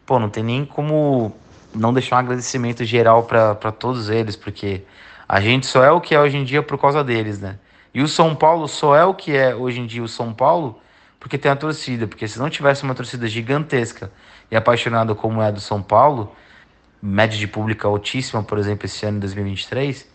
[0.04, 1.34] Pô, não tem nem como
[1.74, 4.84] não deixar um agradecimento geral para todos eles, porque
[5.26, 7.58] a gente só é o que é hoje em dia por causa deles, né?
[7.94, 10.82] E o São Paulo só é o que é hoje em dia o São Paulo
[11.18, 12.06] porque tem a torcida.
[12.06, 14.10] Porque se não tivesse uma torcida gigantesca
[14.51, 16.34] e apaixonada como é a do São Paulo,
[17.01, 20.07] média de público altíssima, por exemplo, esse ano de 2023,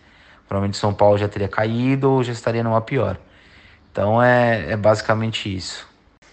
[0.47, 3.17] provavelmente São Paulo já teria caído ou já estaria numa pior.
[3.91, 5.87] Então é, é basicamente isso.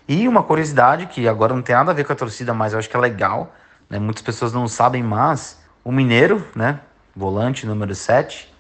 [0.09, 2.79] E uma curiosidade que agora não tem nada a ver com a torcida, mas eu
[2.79, 3.55] acho que é legal,
[3.89, 3.99] né?
[3.99, 6.81] muitas pessoas não sabem, mas o Mineiro, né?
[7.15, 8.53] volante número 7,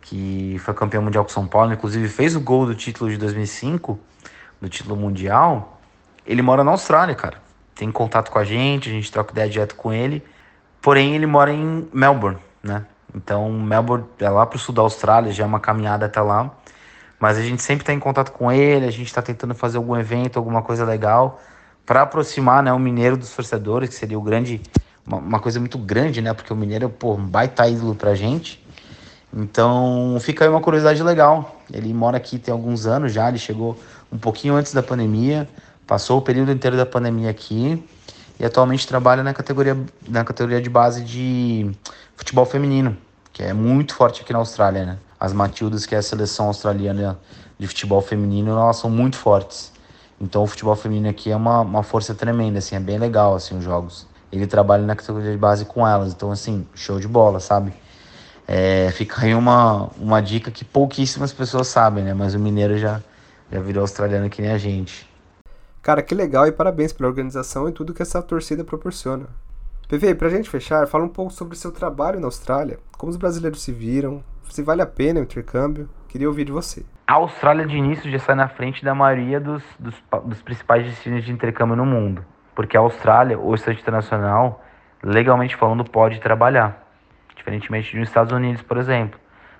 [0.00, 3.98] que foi campeão mundial com São Paulo, inclusive fez o gol do título de 2005,
[4.60, 5.80] do título mundial,
[6.26, 7.36] ele mora na Austrália, cara.
[7.74, 10.22] Tem contato com a gente, a gente troca ideia direto com ele.
[10.80, 12.84] Porém, ele mora em Melbourne, né?
[13.14, 16.50] Então, Melbourne é lá pro sul da Austrália, já é uma caminhada até lá.
[17.18, 19.96] Mas a gente sempre está em contato com ele, a gente está tentando fazer algum
[19.96, 21.40] evento, alguma coisa legal
[21.84, 24.60] para aproximar, né, o Mineiro dos torcedores, que seria o grande
[25.06, 26.32] uma, uma, coisa muito grande, né?
[26.32, 28.64] Porque o Mineiro, pô, um baita ídolo pra gente.
[29.34, 31.60] Então fica aí uma curiosidade legal.
[31.72, 33.78] Ele mora aqui tem alguns anos já, ele chegou
[34.12, 35.48] um pouquinho antes da pandemia,
[35.86, 37.82] passou o período inteiro da pandemia aqui
[38.38, 39.76] e atualmente trabalha na categoria,
[40.08, 41.70] na categoria de base de
[42.16, 42.96] futebol feminino,
[43.32, 44.98] que é muito forte aqui na Austrália, né?
[45.18, 47.18] As Matildas, que é a seleção australiana
[47.58, 49.72] de futebol feminino, elas são muito fortes.
[50.20, 53.56] Então o futebol feminino aqui é uma, uma força tremenda, assim, é bem legal assim
[53.58, 54.06] os jogos.
[54.30, 57.72] Ele trabalha na categoria de base com elas, então assim, show de bola, sabe?
[58.46, 62.14] É, fica aí uma, uma dica que pouquíssimas pessoas sabem, né?
[62.14, 63.00] Mas o Mineiro já,
[63.50, 65.11] já virou australiano que nem a gente.
[65.82, 69.26] Cara, que legal e parabéns pela organização e tudo que essa torcida proporciona.
[69.88, 73.16] PV, pra gente fechar, fala um pouco sobre o seu trabalho na Austrália, como os
[73.16, 75.88] brasileiros se viram, se vale a pena o intercâmbio.
[76.08, 76.86] Queria ouvir de você.
[77.04, 81.24] A Austrália de início já sai na frente da maioria dos, dos, dos principais destinos
[81.24, 82.24] de intercâmbio no mundo.
[82.54, 84.62] Porque a Austrália, o estudante internacional,
[85.02, 86.86] legalmente falando, pode trabalhar.
[87.34, 89.18] Diferentemente dos Estados Unidos, por exemplo,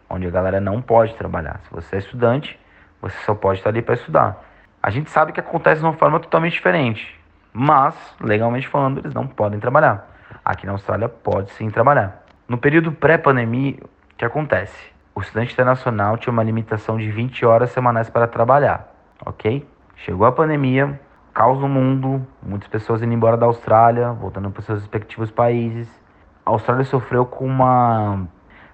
[0.08, 1.60] onde a galera não pode trabalhar.
[1.64, 2.56] Se você é estudante,
[3.00, 4.51] você só pode estar ali para estudar.
[4.82, 7.18] A gente sabe que acontece de uma forma totalmente diferente,
[7.52, 10.10] mas, legalmente falando, eles não podem trabalhar.
[10.44, 12.24] Aqui na Austrália pode sim trabalhar.
[12.48, 14.92] No período pré-pandemia, o que acontece?
[15.14, 18.92] O estudante internacional tinha uma limitação de 20 horas semanais para trabalhar,
[19.24, 19.66] ok?
[19.96, 21.00] Chegou a pandemia,
[21.32, 26.02] caos no mundo, muitas pessoas indo embora da Austrália, voltando para seus respectivos países
[26.44, 28.26] a Austrália sofreu com uma.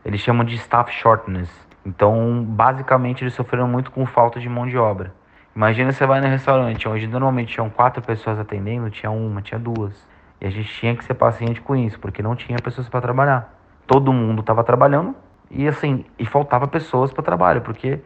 [0.05, 1.51] Eles chamam de staff shortness.
[1.85, 5.13] Então, basicamente, eles sofreram muito com falta de mão de obra.
[5.59, 9.93] Imagina você vai no restaurante, onde normalmente tinham quatro pessoas atendendo, tinha uma, tinha duas.
[10.41, 13.53] E a gente tinha que ser paciente com isso, porque não tinha pessoas para trabalhar.
[13.85, 15.17] Todo mundo estava trabalhando
[15.51, 17.99] e assim, e faltava pessoas para trabalho, porque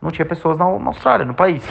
[0.00, 1.68] não tinha pessoas na, na Austrália, no país.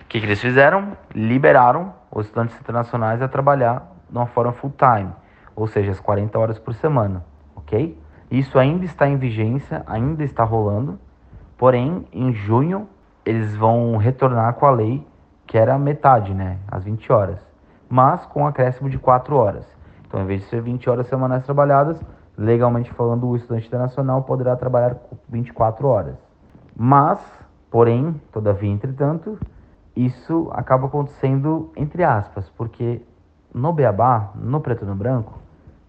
[0.00, 0.96] O que, que eles fizeram?
[1.14, 5.12] Liberaram os estudantes internacionais a trabalhar de uma forma full time
[5.54, 7.24] ou seja, as 40 horas por semana,
[7.54, 7.98] ok?
[8.30, 10.98] Isso ainda está em vigência, ainda está rolando,
[11.58, 12.88] porém, em junho,
[13.24, 15.06] eles vão retornar com a lei,
[15.46, 16.58] que era metade, né?
[16.68, 17.38] As 20 horas,
[17.88, 19.66] mas com um acréscimo de 4 horas.
[20.06, 22.00] Então, em vez de ser 20 horas semanais trabalhadas,
[22.36, 24.96] legalmente falando, o estudante internacional poderá trabalhar
[25.28, 26.16] 24 horas.
[26.76, 27.20] Mas,
[27.70, 29.38] porém, todavia, entretanto,
[29.94, 33.02] isso acaba acontecendo entre aspas, porque
[33.54, 35.38] no Beabá, no preto e no branco,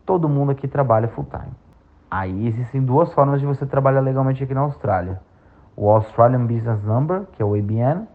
[0.06, 1.54] todo mundo aqui trabalha full time.
[2.12, 5.20] Aí existem duas formas de você trabalhar legalmente aqui na Austrália.
[5.76, 8.08] O Australian Business Number, que é o ABN,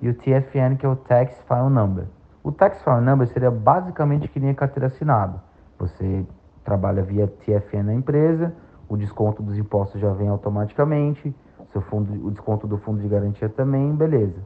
[0.00, 2.04] e o TFN, que é o Tax File Number.
[2.42, 5.42] O Tax File Number seria basicamente que nem a carteira assinada.
[5.78, 6.26] Você
[6.64, 8.54] trabalha via TFN na empresa,
[8.88, 11.34] o desconto dos impostos já vem automaticamente,
[11.72, 14.40] seu fundo, o desconto do fundo de garantia também, beleza.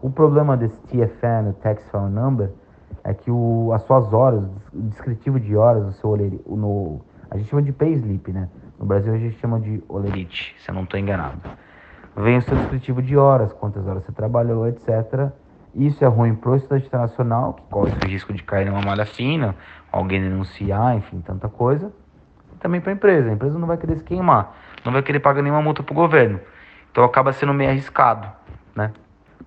[0.00, 2.50] O problema desse TFN, o Tax File Number,
[3.04, 7.00] é que o, as suas horas, o descritivo de horas do seu olerite, no,
[7.30, 8.48] a gente chama de payslip, né?
[8.78, 11.40] No Brasil a gente chama de olerite, se eu não estou enganado.
[12.16, 15.30] Vem o seu descritivo de horas, quantas horas você trabalhou, etc.
[15.74, 19.06] Isso é ruim para o estudante internacional, que corre o risco de cair numa malha
[19.06, 19.54] fina,
[19.90, 21.90] alguém denunciar, enfim, tanta coisa.
[22.52, 23.30] E também para a empresa.
[23.30, 24.54] A empresa não vai querer se queimar,
[24.84, 26.38] não vai querer pagar nenhuma multa para o governo.
[26.90, 28.28] Então acaba sendo meio arriscado,
[28.76, 28.92] né?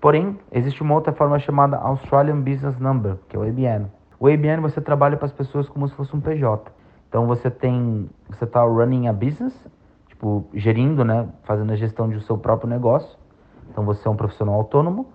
[0.00, 3.86] Porém, existe uma outra forma chamada Australian Business Number, que é o ABN.
[4.18, 6.70] O ABN você trabalha para as pessoas como se fosse um PJ.
[7.08, 9.54] Então você tem, você está running a business,
[10.26, 13.16] tipo gerindo, né, fazendo a gestão do seu próprio negócio.
[13.70, 15.08] Então você é um profissional autônomo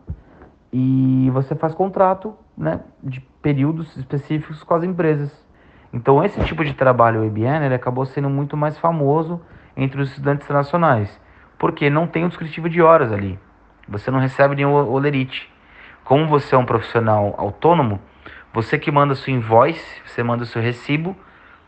[0.71, 5.31] e você faz contrato né, de períodos específicos com as empresas.
[5.93, 9.41] Então esse tipo de trabalho, IBN, ele acabou sendo muito mais famoso
[9.75, 11.19] entre os estudantes nacionais,
[11.57, 13.37] porque não tem um descritivo de horas ali.
[13.87, 15.51] Você não recebe nenhum olerite.
[16.05, 17.99] Como você é um profissional autônomo,
[18.53, 21.15] você que manda sua invoice, você manda seu recibo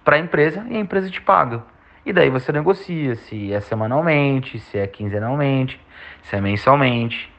[0.03, 1.72] para a empresa e a empresa te paga.
[2.05, 5.79] E daí você negocia se é semanalmente, se é quinzenalmente,
[6.23, 7.31] se é mensalmente.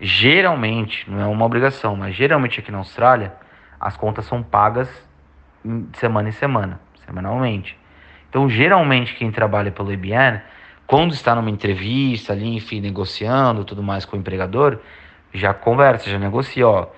[0.00, 3.32] Geralmente, não é uma obrigação, mas geralmente aqui na Austrália,
[3.80, 4.88] as contas são pagas
[5.94, 7.78] semana em semana, semanalmente.
[8.28, 10.40] Então, geralmente, quem trabalha pelo IBN,
[10.86, 14.78] quando está numa entrevista ali, enfim, negociando tudo mais com o empregador,
[15.32, 16.88] já conversa, já negocia, ó,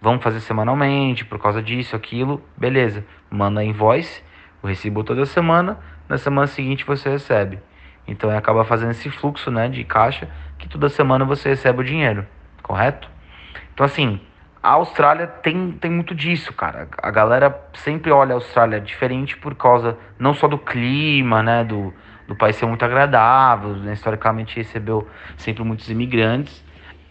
[0.00, 3.04] vamos fazer semanalmente, por causa disso, aquilo, beleza.
[3.30, 4.22] Manda a invoice,
[4.62, 5.78] o recibo toda semana,
[6.10, 7.60] na semana seguinte você recebe.
[8.06, 12.26] Então acaba fazendo esse fluxo né, de caixa que toda semana você recebe o dinheiro,
[12.64, 13.08] correto?
[13.72, 14.20] Então assim,
[14.60, 16.88] a Austrália tem, tem muito disso, cara.
[17.00, 21.94] A galera sempre olha a Austrália diferente por causa não só do clima, né, do,
[22.26, 26.64] do país ser muito agradável, né, historicamente recebeu sempre muitos imigrantes,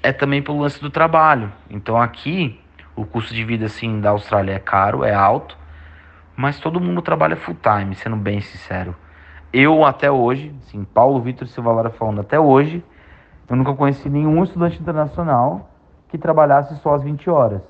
[0.04, 1.50] é também pelo lance do trabalho.
[1.70, 2.60] Então aqui
[2.98, 5.58] o custo de vida assim da Austrália é caro, é alto,
[6.40, 8.96] mas todo mundo trabalha full time, sendo bem sincero.
[9.52, 12.82] Eu até hoje, assim, Paulo Vitor Silva Lara falando até hoje,
[13.50, 15.70] eu nunca conheci nenhum estudante internacional
[16.08, 17.62] que trabalhasse só às 20 horas.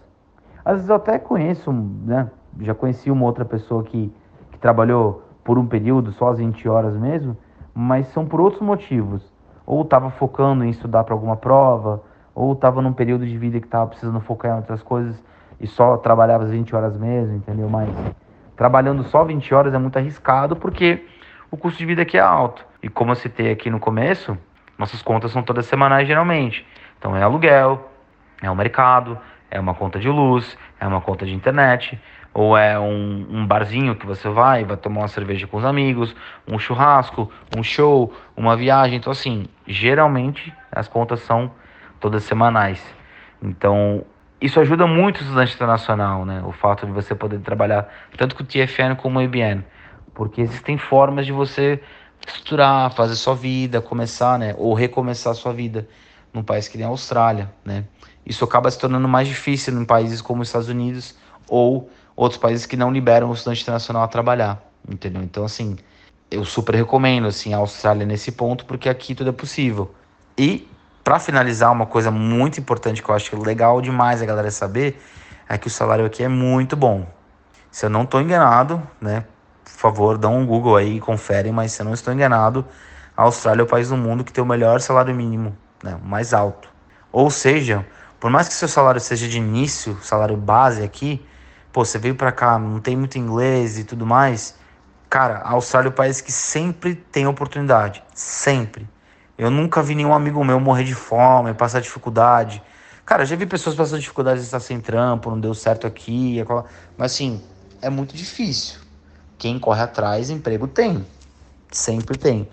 [0.63, 4.13] Às vezes eu até conheço, né, já conheci uma outra pessoa que,
[4.51, 7.35] que trabalhou por um período só às 20 horas mesmo,
[7.73, 9.33] mas são por outros motivos.
[9.65, 12.03] Ou estava focando em estudar para alguma prova,
[12.35, 15.19] ou estava num período de vida que estava precisando focar em outras coisas
[15.59, 17.67] e só trabalhava as 20 horas mesmo, entendeu?
[17.67, 17.89] Mas
[18.59, 21.05] trabalhando só 20 horas é muito arriscado porque
[21.49, 22.65] o custo de vida aqui é alto.
[22.83, 24.37] E como eu citei aqui no começo,
[24.77, 26.67] nossas contas são todas semanais geralmente.
[26.97, 27.89] Então é aluguel,
[28.41, 29.17] é o mercado,
[29.49, 31.97] é uma conta de luz, é uma conta de internet,
[32.33, 36.13] ou é um, um, barzinho que você vai, vai tomar uma cerveja com os amigos,
[36.45, 38.97] um churrasco, um show, uma viagem.
[38.97, 41.49] Então, assim, geralmente as contas são
[41.97, 42.83] todas semanais.
[43.41, 44.03] Então,
[44.41, 46.41] isso ajuda muito o estudante internacional, né?
[46.45, 49.65] O fato de você poder trabalhar tanto com o TFN como o IBN,
[50.13, 51.81] porque existem formas de você
[52.25, 54.55] estruturar, fazer sua vida, começar, né?
[54.57, 55.87] Ou recomeçar sua vida
[56.33, 57.85] num país que nem a Austrália, né?
[58.25, 61.15] Isso acaba se tornando mais difícil em países como os Estados Unidos
[61.47, 65.23] ou outros países que não liberam o estudante internacional a trabalhar, entendeu?
[65.23, 65.77] Então, assim,
[66.29, 69.93] eu super recomendo, assim, a Austrália nesse ponto, porque aqui tudo é possível.
[70.37, 70.67] E
[71.09, 75.01] para finalizar, uma coisa muito importante que eu acho legal demais a galera saber
[75.49, 77.07] é que o salário aqui é muito bom.
[77.71, 79.25] Se eu não estou enganado, né?
[79.63, 82.63] Por favor, dá um Google aí e confere, mas se eu não estou enganado,
[83.17, 85.97] a Austrália é o país do mundo que tem o melhor salário mínimo, né?
[85.99, 86.69] O mais alto.
[87.11, 87.83] Ou seja,
[88.19, 91.25] por mais que seu salário seja de início, salário base aqui,
[91.73, 94.55] pô, você veio para cá, não tem muito inglês e tudo mais,
[95.09, 98.87] cara, a Austrália é o país que sempre tem oportunidade, sempre.
[99.39, 102.61] Eu nunca vi nenhum amigo meu morrer de fome, passar dificuldade.
[103.05, 106.43] Cara, já vi pessoas passando dificuldade de estar sem trampo, não deu certo aqui.
[106.97, 107.41] Mas assim,
[107.81, 108.81] é muito difícil.
[109.37, 111.05] Quem corre atrás, emprego tem.
[111.71, 112.49] Sempre tem.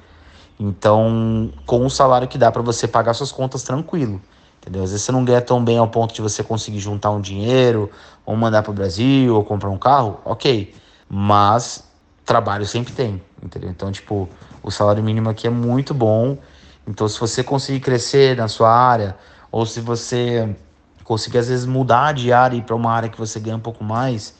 [0.60, 4.22] Então, com o salário que dá para você pagar suas contas tranquilo.
[4.62, 4.84] Entendeu?
[4.84, 7.90] Às vezes você não ganha tão bem ao ponto de você conseguir juntar um dinheiro,
[8.24, 10.72] ou mandar para o Brasil, ou comprar um carro, ok.
[11.08, 11.82] Mas
[12.24, 13.70] trabalho sempre tem, entendeu?
[13.70, 14.28] Então, tipo,
[14.62, 16.38] o salário mínimo aqui é muito bom
[16.86, 19.16] então, se você conseguir crescer na sua área,
[19.50, 20.54] ou se você
[21.02, 23.82] conseguir às vezes mudar de área e para uma área que você ganha um pouco
[23.82, 24.34] mais,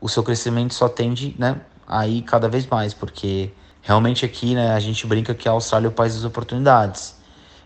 [0.00, 4.72] o seu crescimento só tende, né, a ir cada vez mais, porque realmente aqui, né,
[4.72, 7.16] a gente brinca que a Austrália é o país das oportunidades.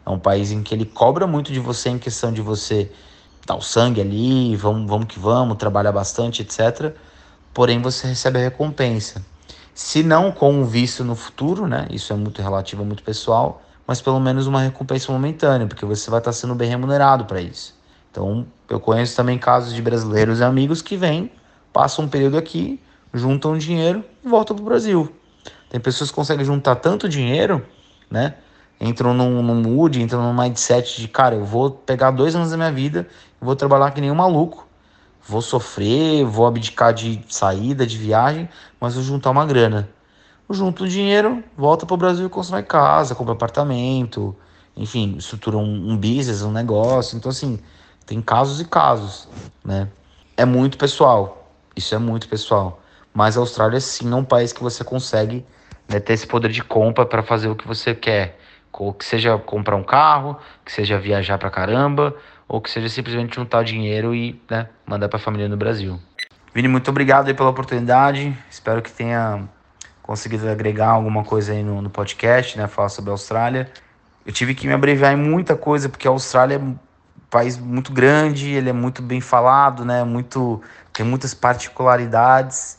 [0.05, 2.91] É um país em que ele cobra muito de você em questão de você
[3.47, 6.95] dar o sangue ali, vamos, vamos que vamos, trabalhar bastante, etc.
[7.55, 9.25] Porém, você recebe a recompensa.
[9.75, 11.87] Se não com um visto no futuro, né?
[11.91, 16.11] Isso é muito relativo, é muito pessoal mas pelo menos uma recompensa momentânea, porque você
[16.11, 17.75] vai estar sendo bem remunerado para isso.
[18.11, 21.33] Então, eu conheço também casos de brasileiros e amigos que vêm,
[21.73, 22.79] passam um período aqui,
[23.15, 25.11] juntam dinheiro e voltam para o Brasil.
[25.71, 27.67] Tem pessoas que conseguem juntar tanto dinheiro,
[28.11, 28.35] né?
[28.79, 32.59] Entram num, num mood, entram num mindset de, cara, eu vou pegar dois anos da
[32.59, 33.09] minha vida,
[33.41, 34.69] vou trabalhar que nem um maluco,
[35.27, 39.89] vou sofrer, vou abdicar de saída, de viagem, mas vou juntar uma grana
[40.51, 44.35] junta o dinheiro, volta para o Brasil e constrói casa, compra apartamento,
[44.77, 47.17] enfim, estrutura um, um business, um negócio.
[47.17, 47.59] Então, assim,
[48.07, 49.29] tem casos e casos,
[49.65, 49.89] né?
[50.37, 52.81] É muito pessoal, isso é muito pessoal.
[53.13, 55.45] Mas a Austrália, sim, é um país que você consegue
[55.89, 58.39] né, ter esse poder de compra para fazer o que você quer.
[58.73, 62.15] Ou que seja comprar um carro, que seja viajar pra caramba,
[62.47, 65.99] ou que seja simplesmente juntar dinheiro e né, mandar pra família no Brasil.
[66.55, 68.37] Vini, muito obrigado pela oportunidade.
[68.49, 69.49] Espero que tenha
[70.09, 72.67] conseguido agregar alguma coisa aí no, no podcast, né?
[72.67, 73.71] Falar sobre a Austrália.
[74.25, 76.79] Eu tive que me abreviar em muita coisa, porque a Austrália é um
[77.29, 80.05] país muito grande, ele é muito bem falado, né?
[80.05, 80.63] Muito,
[80.95, 82.79] tem muitas particularidades.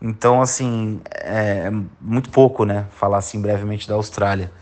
[0.00, 2.86] Então, assim, é muito pouco, né?
[2.92, 4.52] Falar assim brevemente da Austrália.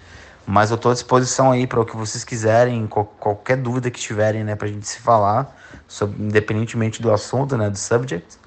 [0.47, 4.01] Mas eu estou à disposição aí para o que vocês quiserem, qual, qualquer dúvida que
[4.01, 5.55] tiverem, né, para a gente se falar,
[5.87, 8.39] sobre, independentemente do assunto, né, do subject.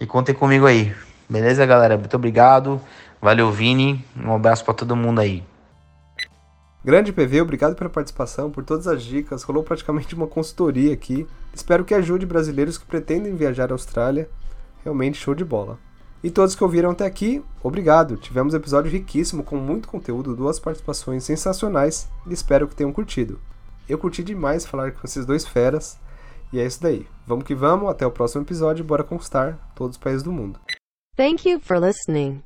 [0.00, 0.96] E contem comigo aí.
[1.28, 1.98] Beleza, galera?
[1.98, 2.80] Muito obrigado.
[3.20, 4.04] Valeu, Vini.
[4.16, 5.42] Um abraço para todo mundo aí.
[6.82, 9.42] Grande PV, obrigado pela participação, por todas as dicas.
[9.42, 11.26] Rolou praticamente uma consultoria aqui.
[11.52, 14.30] Espero que ajude brasileiros que pretendem viajar à Austrália.
[14.82, 15.78] Realmente show de bola.
[16.22, 18.16] E todos que ouviram até aqui, obrigado.
[18.16, 23.38] Tivemos um episódio riquíssimo com muito conteúdo, duas participações sensacionais e espero que tenham curtido.
[23.88, 25.98] Eu curti demais falar com esses dois feras.
[26.52, 27.06] E é isso daí.
[27.26, 30.58] Vamos que vamos, até o próximo episódio, bora conquistar todos os países do mundo.
[31.16, 32.42] Thank you for listening.